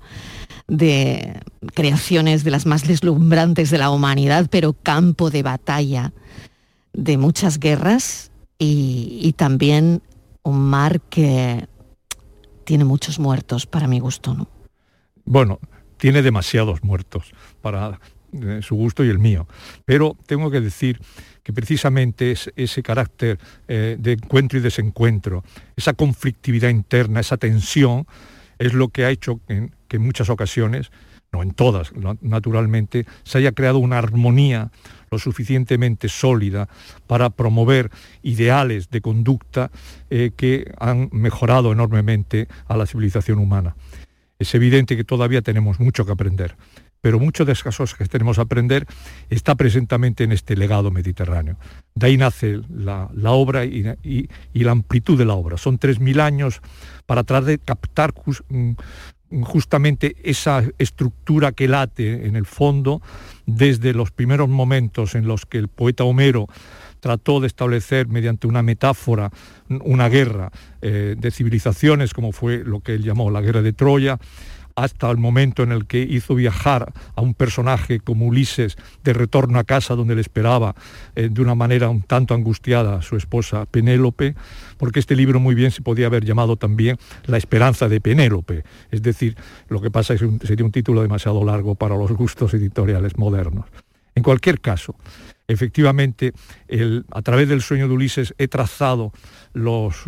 [0.68, 1.41] de
[1.74, 6.14] creaciones de las más deslumbrantes de la humanidad, pero campo de batalla
[6.93, 10.01] de muchas guerras y, también
[10.43, 11.68] un mar que
[12.64, 14.47] tiene muchos muertos para mi gusto, ¿no?
[15.26, 15.59] Bueno,
[15.97, 17.99] tiene demasiados muertos para
[18.34, 19.47] eh, su gusto y el mío.
[19.86, 20.99] Pero tengo que decir
[21.43, 25.43] que precisamente es ese carácter eh, de encuentro y desencuentro,
[25.76, 28.07] esa conflictividad interna, esa tensión,
[28.59, 30.91] es lo que ha hecho que, en muchas ocasiones,
[31.32, 34.71] no en todas, naturalmente, se haya creado una armonía
[35.09, 36.69] lo suficientemente sólida
[37.07, 39.71] para promover ideales de conducta
[40.09, 43.76] eh, que han mejorado enormemente a la civilización humana.
[44.43, 46.55] Es evidente que todavía tenemos mucho que aprender
[47.03, 48.87] pero muchos de esas cosas que tenemos que aprender
[49.29, 51.57] está presentamente en este legado mediterráneo.
[51.95, 53.83] De ahí nace la, obra y,
[54.53, 55.57] la amplitud de la obra.
[55.57, 56.61] Son 3.000 años
[57.05, 58.13] para tratar de captar
[58.47, 63.01] mm, justamente esa estructura que late en el fondo
[63.45, 66.47] desde los primeros momentos en los que el poeta Homero
[67.04, 69.30] trató de establecer mediante una metáfora
[69.68, 74.20] una guerra eh, de civilizaciones, como fue lo que él llamó la guerra de Troya,
[74.76, 79.60] hasta el momento en el que hizo viajar a un personaje como Ulises de retorno
[79.60, 80.76] a casa donde le esperaba
[81.16, 84.36] eh, de una manera un tanto angustiada su esposa Penélope,
[84.78, 88.64] porque este libro muy bien se podía haber llamado también La esperanza de Penélope.
[88.91, 89.36] Es decir,
[89.68, 93.66] lo que pasa es que sería un título demasiado largo para los gustos editoriales modernos.
[94.16, 94.95] En cualquier caso,
[95.47, 96.33] efectivamente,
[97.11, 99.11] a través del sueño de Ulises he trazado
[99.53, 100.03] los,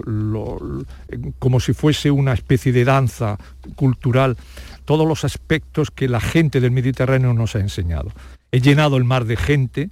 [1.40, 3.38] como si fuese una especie de danza
[3.76, 4.38] cultural,
[4.86, 8.12] todos los aspectos que la gente del Mediterráneo nos ha enseñado.
[8.52, 9.90] He llenado el mar de gente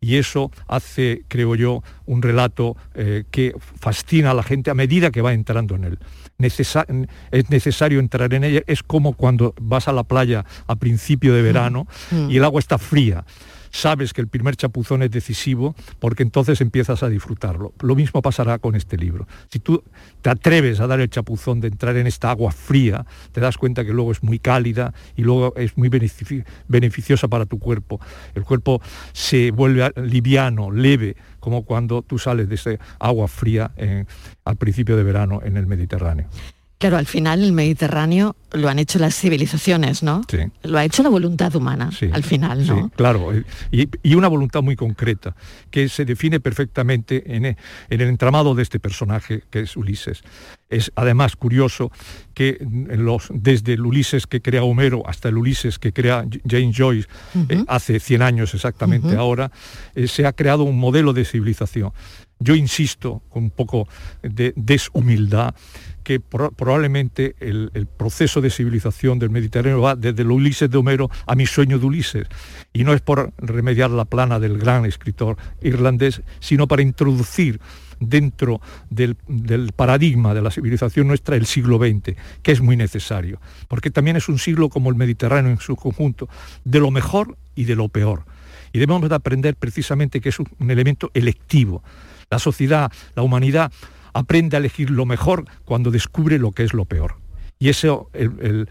[0.00, 5.10] y eso hace, creo yo, un relato eh, que fascina a la gente a medida
[5.10, 5.98] que va entrando en él.
[6.38, 11.42] es necesario entrar en ella, es como cuando vas a la playa a principio de
[11.42, 12.30] verano mm.
[12.30, 13.24] y el agua está fría
[13.76, 17.74] sabes que el primer chapuzón es decisivo porque entonces empiezas a disfrutarlo.
[17.80, 19.26] Lo mismo pasará con este libro.
[19.50, 19.82] Si tú
[20.22, 23.84] te atreves a dar el chapuzón de entrar en esta agua fría, te das cuenta
[23.84, 28.00] que luego es muy cálida y luego es muy beneficiosa para tu cuerpo.
[28.34, 28.80] El cuerpo
[29.12, 33.72] se vuelve liviano, leve, como cuando tú sales de esa agua fría
[34.44, 36.28] al principio de verano en el Mediterráneo.
[36.78, 40.22] Claro, al final el Mediterráneo lo han hecho las civilizaciones, ¿no?
[40.30, 40.38] Sí.
[40.62, 42.84] Lo ha hecho la voluntad humana, al final, ¿no?
[42.84, 43.32] Sí, claro,
[43.70, 45.34] y, una voluntad muy concreta,
[45.70, 47.56] que se define perfectamente en, e,
[47.88, 50.22] el entramado de este personaje que es Ulises.
[50.68, 51.90] Es además curioso
[52.34, 57.08] que los, desde el Ulises que crea Homero hasta el Ulises que crea James Joyce
[57.48, 59.50] eh, hace 100 años exactamente ahora,
[59.94, 61.92] eh, se ha creado un modelo de civilización.
[62.38, 63.88] Yo insisto, con un poco
[64.22, 65.54] de deshumildad,
[66.06, 71.34] que probablemente el, proceso de civilización del Mediterráneo va desde el Ulises de Homero a
[71.34, 72.28] mi sueño de Ulises.
[72.72, 77.60] Y no es por remediar la plana del gran escritor irlandés, sino para introducir
[77.98, 83.40] dentro del, del, paradigma de la civilización nuestra el siglo XX, que es muy necesario,
[83.66, 86.28] porque también es un siglo como el Mediterráneo en su conjunto,
[86.62, 88.26] de lo mejor y de lo peor.
[88.72, 91.82] Y debemos de aprender precisamente que es un elemento electivo.
[92.30, 93.72] La sociedad, la humanidad
[94.16, 97.25] aprende a elegir lo mejor cuando descubre lo que es lo peor.
[97.58, 98.68] Y eso el,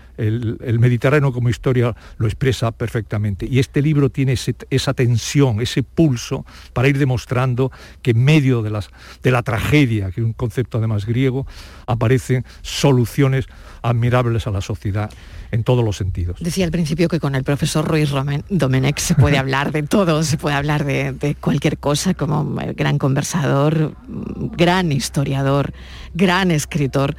[0.80, 3.48] Mediterráneo como historia lo expresa perfectamente.
[3.50, 4.36] Y este libro tiene
[4.70, 7.72] esa tensión, ese pulso para ir demostrando
[8.04, 8.90] que en medio de, las,
[9.24, 11.48] de la tragedia, que es un concepto además griego,
[11.88, 13.48] aparecen soluciones
[13.82, 15.10] admirables a la sociedad
[15.52, 16.38] en todos los sentidos.
[16.40, 18.12] Decía al principio que con el profesor Ruiz
[18.50, 23.96] Domenech se puede hablar de todo, se puede hablar de, cualquier cosa como gran conversador,
[24.08, 25.74] gran historiador,
[26.14, 27.16] gran escritor.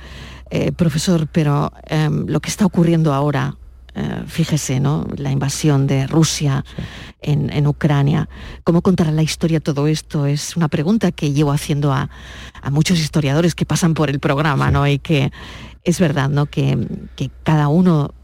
[0.51, 3.57] Eh, profesor, pero em, lo que está ocurriendo ahora,
[3.97, 5.05] eh, fíjese, ¿no?
[5.17, 6.65] La invasión de Rusia
[7.21, 8.29] en, Ucrania.
[8.63, 10.27] ¿Cómo contará la historia todo esto?
[10.27, 12.11] Es una pregunta que llevo haciendo a,
[12.71, 14.87] muchos historiadores que pasan por el programa, ¿no?
[14.87, 15.33] Y que
[15.83, 16.47] es verdad, ¿no?
[16.47, 16.79] Que,
[17.43, 18.15] cada uno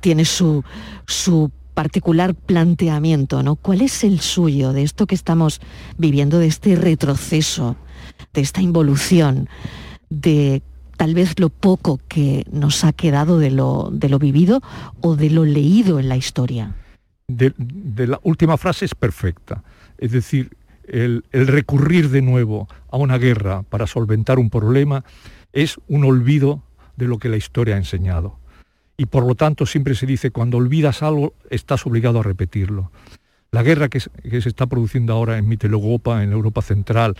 [0.00, 0.64] tiene su,
[1.06, 3.54] su particular planteamiento, ¿no?
[3.54, 5.60] ¿Cuál es el suyo de esto que estamos
[5.98, 7.76] viviendo, de este retroceso,
[8.32, 9.48] de esta involución,
[10.08, 10.62] de
[11.00, 14.60] tal vez lo poco que nos ha quedado de lo, de lo vivido
[15.00, 16.74] o de lo leído en la historia?
[17.26, 17.54] De,
[18.06, 19.64] la última frase es perfecta.
[19.96, 25.02] Es decir, el, recurrir de nuevo a una guerra para solventar un problema
[25.54, 26.62] es un olvido
[26.96, 28.38] de lo que la historia ha enseñado.
[28.98, 32.92] Y por lo tanto siempre se dice, cuando olvidas algo, estás obligado a repetirlo.
[33.52, 37.16] La guerra que, se está produciendo ahora en Mitteleuropa, en Europa Central,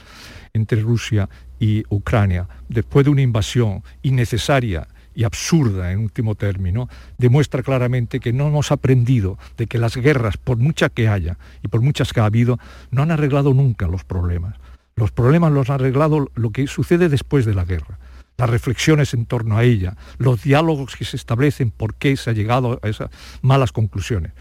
[0.52, 6.88] entre Rusia y Ucrania, después de una invasión innecesaria y absurda en último término,
[7.18, 11.68] demuestra claramente que no hemos aprendido de que las guerras, por muchas que haya y
[11.68, 12.58] por muchas que ha habido,
[12.90, 14.56] no han arreglado nunca los problemas.
[14.96, 17.98] Los problemas los ha arreglado lo que sucede después de la guerra
[18.40, 22.32] las reflexiones en torno a ella, los diálogos que se establecen, por qué se ha
[22.32, 23.10] llegado a esas
[23.42, 24.32] malas conclusiones.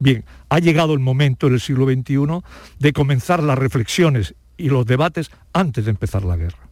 [0.00, 2.42] Bien, ha llegado el momento en el siglo XXI
[2.80, 6.68] de comenzar las reflexiones y los debates antes de empezar la guerra.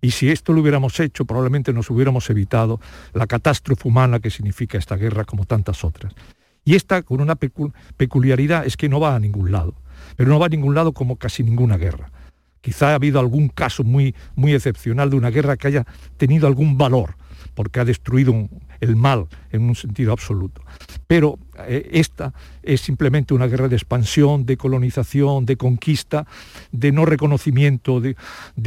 [0.00, 2.80] Y si esto lo hubiéramos hecho, probablemente nos hubiéramos evitado
[3.12, 6.14] la catástrofe humana que significa esta guerra como tantas otras.
[6.64, 9.74] Y esta, con una peculiaridad, es que no va a ningún lado.
[10.16, 12.10] Pero no va a ningún lado como casi ninguna guerra.
[12.60, 16.76] Quizá ha habido algún caso muy, muy excepcional de una guerra que haya tenido algún
[16.76, 17.16] valor,
[17.58, 18.48] porque ha destruido
[18.78, 20.62] el mal en un sentido absoluto.
[21.08, 22.32] Pero eh, esta
[22.62, 26.24] es simplemente una guerra de expansión, de colonización, de conquista,
[26.70, 28.14] de no reconocimiento de,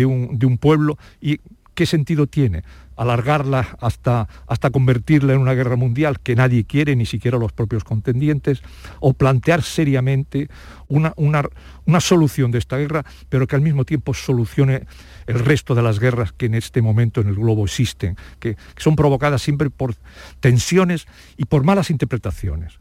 [0.06, 0.98] un, de un pueblo.
[1.22, 1.40] ¿Y
[1.82, 2.62] qué sentido tiene?
[2.96, 7.84] alargarla hasta, hasta convertirla en una guerra mundial que nadie quiere, ni siquiera los propios
[7.84, 8.62] contendientes,
[9.00, 10.50] o plantear seriamente
[10.88, 14.86] una, una, solución de esta guerra, pero que al mismo tiempo solucione
[15.26, 18.96] el resto de las guerras que en este momento en el globo existen, que, son
[18.96, 19.96] provocadas siempre por
[20.40, 21.08] tensiones
[21.38, 22.80] y por malas interpretaciones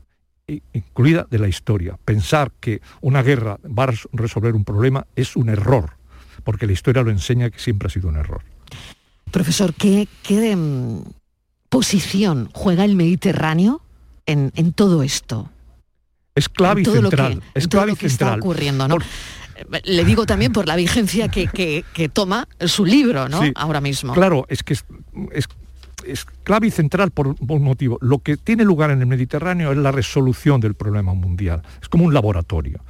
[0.74, 1.96] incluida de la historia.
[2.04, 5.92] Pensar que una guerra va a resolver un problema es un error,
[6.44, 8.42] porque la historia lo enseña que siempre ha sido un error.
[9.30, 11.02] Profesor, ¿qué, qué mm,
[11.68, 13.82] posición juega el Mediterráneo
[14.26, 15.50] en, todo esto?
[16.34, 17.42] Es clave y central.
[17.54, 18.98] es clave que está ocurriendo, ¿no?
[19.84, 23.42] Le digo también por la vigencia que, toma su libro, ¿no?
[23.54, 24.14] Ahora mismo.
[24.14, 24.84] Claro, es que es,
[26.04, 27.98] es, clave y central por, por, un motivo.
[28.00, 31.62] Lo que tiene lugar en el Mediterráneo es la resolución del problema mundial.
[31.82, 32.80] Es como un laboratorio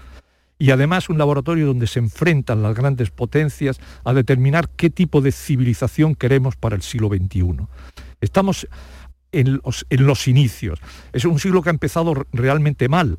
[0.60, 5.32] y además un laboratorio donde se enfrentan las grandes potencias a determinar qué tipo de
[5.32, 7.66] civilización queremos para el siglo XXI.
[8.20, 8.68] Estamos
[9.32, 10.78] en los, inicios.
[11.14, 13.16] Es un siglo que ha empezado realmente mal,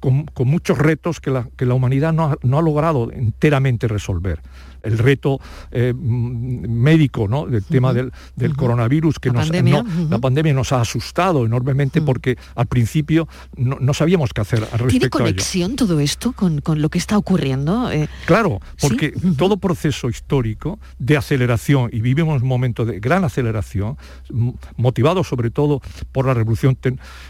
[0.00, 4.40] con, muchos retos que la, humanidad no ha logrado enteramente resolver
[4.82, 7.46] el reto eh, médico, ¿no?
[7.46, 8.12] Del tema del,
[8.56, 13.94] coronavirus, que la, nos, pandemia, la pandemia nos ha asustado enormemente porque al principio no,
[13.94, 17.90] sabíamos qué hacer al respecto ¿Tiene conexión todo esto con, lo que está ocurriendo?
[17.90, 23.96] Eh, claro, porque todo proceso histórico de aceleración, y vivimos un momento de gran aceleración,
[24.76, 25.80] motivado sobre todo
[26.12, 26.76] por la revolución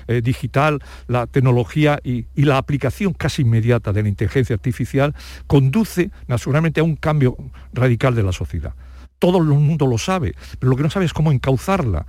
[0.09, 5.15] eh, digital, la tecnología y, y la aplicación casi inmediata de la inteligencia artificial,
[5.47, 7.37] conduce naturalmente a un cambio
[7.73, 8.75] radical de la sociedad.
[9.19, 12.07] Todo el mundo lo sabe, pero lo que no sabe es cómo encauzarla.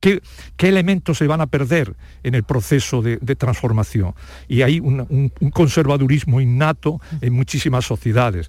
[0.00, 0.22] ¿Qué,
[0.58, 4.14] elementos se van a perder en el proceso de, transformación?
[4.46, 8.48] Y hay un, conservadurismo innato en muchísimas sociedades.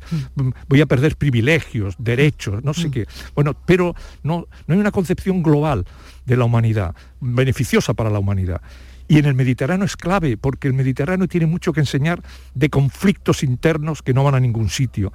[0.68, 3.08] Voy a perder privilegios, derechos, no sé qué.
[3.34, 5.86] Bueno, pero no, no hay una concepción global
[6.26, 8.62] de la humanidad, beneficiosa para la humanidad.
[9.08, 12.22] Y en el Mediterráneo es clave, porque el Mediterráneo tiene mucho que enseñar
[12.54, 15.14] de conflictos internos que no van a ningún sitio,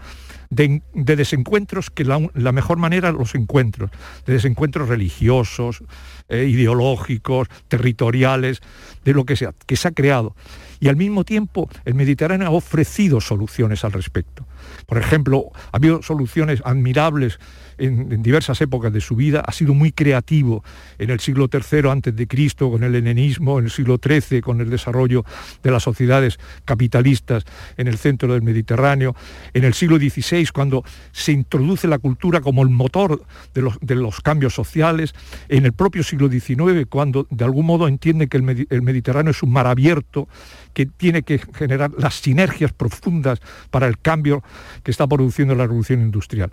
[0.48, 3.90] de, desencuentros que la, mejor manera los encuentros,
[4.24, 5.82] de desencuentros religiosos,
[6.28, 8.60] eh, ideológicos, territoriales,
[9.04, 10.34] de lo que sea, que se ha creado.
[10.80, 14.46] Y al mismo tiempo el Mediterráneo ha ofrecido soluciones al respecto.
[14.86, 17.38] Por ejemplo, ha habido soluciones admirables
[17.78, 20.64] en, diversas épocas de su vida, ha sido muy creativo
[20.98, 24.60] en el siglo III antes de Cristo, con el helenismo, en el siglo XIII, con
[24.60, 25.24] el desarrollo
[25.62, 27.44] de las sociedades capitalistas
[27.76, 29.14] en el centro del Mediterráneo,
[29.54, 33.22] en el siglo XVI, cuando se introduce la cultura como el motor
[33.54, 35.14] de los, cambios sociales,
[35.48, 39.52] en el propio siglo XIX, cuando de algún modo entiende que el Mediterráneo es un
[39.52, 40.28] mar abierto,
[40.74, 43.40] que tiene que generar las sinergias profundas
[43.70, 44.42] para el cambio
[44.82, 46.50] que está produciendo la revolución industrial.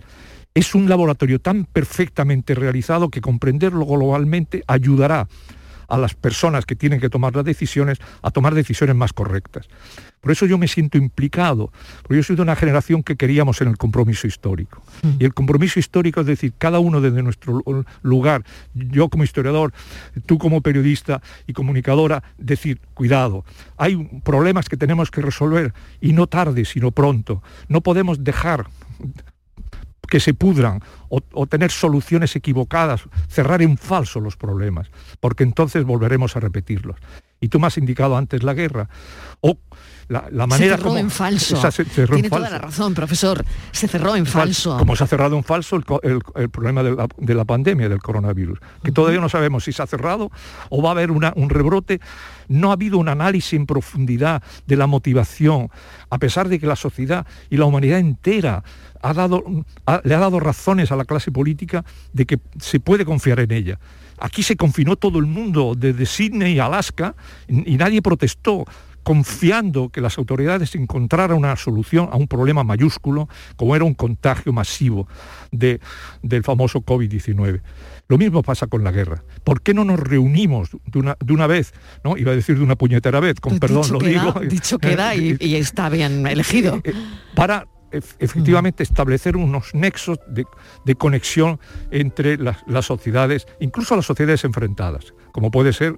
[0.54, 5.28] Es un laboratorio tan perfectamente realizado que comprenderlo globalmente ayudará
[5.90, 9.68] a las personas que tienen que tomar las decisiones a tomar decisiones más correctas.
[10.20, 11.72] Por eso yo me siento implicado,
[12.02, 14.82] porque yo soy de una generación que queríamos en el compromiso histórico.
[15.02, 15.08] Mm.
[15.18, 17.62] Y el compromiso histórico es decir, cada uno desde nuestro
[18.02, 19.72] lugar, yo como historiador,
[20.26, 23.44] tú como periodista y comunicadora, decir, cuidado,
[23.76, 27.42] hay problemas que tenemos que resolver y no tarde, sino pronto.
[27.68, 28.66] No podemos dejar
[30.10, 34.90] que se pudran o, tener soluciones equivocadas, cerrar en falso los problemas,
[35.20, 36.96] porque entonces volveremos a repetirlos.
[37.40, 38.90] Y tú me has indicado antes la guerra.
[39.40, 39.58] O
[40.10, 41.70] la, manera se cerró en falso.
[42.12, 43.44] Tiene toda la razón, profesor.
[43.70, 44.76] Se cerró en falso.
[44.76, 49.20] Como se ha cerrado en falso el, problema de la, pandemia del coronavirus, que todavía
[49.20, 50.32] no sabemos si se ha cerrado
[50.68, 52.00] o va a haber una, un rebrote.
[52.48, 55.70] No ha habido un análisis en profundidad de la motivación,
[56.10, 58.64] a pesar de que la sociedad y la humanidad entera
[59.02, 59.44] ha dado,
[60.02, 63.78] le ha dado razones a la clase política de que se puede confiar en ella.
[64.18, 67.14] Aquí se confinó todo el mundo, desde Sydney a Alaska,
[67.48, 68.66] y nadie protestó
[69.02, 74.52] confiando que las autoridades encontraran una solución a un problema mayúsculo como era un contagio
[74.52, 75.08] masivo
[75.50, 75.80] de,
[76.22, 77.62] del famoso COVID-19.
[78.08, 79.22] Lo mismo pasa con la guerra.
[79.44, 81.72] ¿Por qué no nos reunimos de una, de una vez?
[82.02, 82.16] ¿no?
[82.16, 84.34] Iba a decir de una puñetera vez, con perdón lo digo.
[84.48, 86.76] dicho queda y, y está bien elegido.
[86.76, 86.94] Eh, eh,
[87.34, 91.58] para efectivamente establecer unos nexos de, conexión
[91.90, 95.96] entre las, sociedades, incluso las sociedades enfrentadas, como puede ser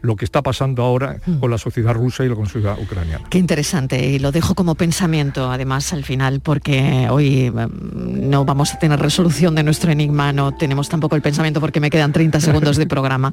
[0.00, 1.38] lo que está pasando ahora mm.
[1.38, 3.24] con la sociedad rusa y la sociedad ucraniana.
[3.30, 8.74] Qué interesante, y lo dejo como pensamiento además al final, porque hoy mm, no vamos
[8.74, 12.40] a tener resolución de nuestro enigma, no tenemos tampoco el pensamiento porque me quedan 30
[12.40, 13.32] segundos de programa,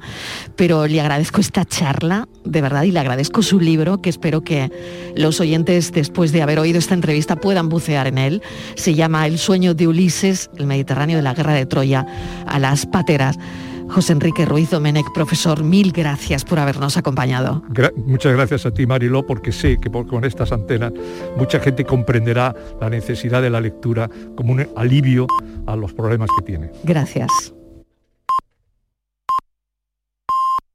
[0.56, 4.72] pero le agradezco esta charla, de verdad, y le agradezco su libro, que espero que
[5.16, 8.42] los oyentes, después de haber oído esta entrevista, puedan bucear en él.
[8.76, 12.06] Se llama El sueño de Ulises, el Mediterráneo de la Guerra de Troya,
[12.46, 13.38] a las pateras.
[13.90, 17.64] José Enrique Ruiz Domenech, profesor, mil gracias por habernos acompañado.
[17.96, 20.92] muchas gracias a ti, Mariló, porque sé que con estas antenas
[21.38, 25.28] mucha gente comprenderá la necesidad de la lectura como un alivio
[25.66, 26.72] a los problemas que tiene.
[26.84, 27.56] Gracias.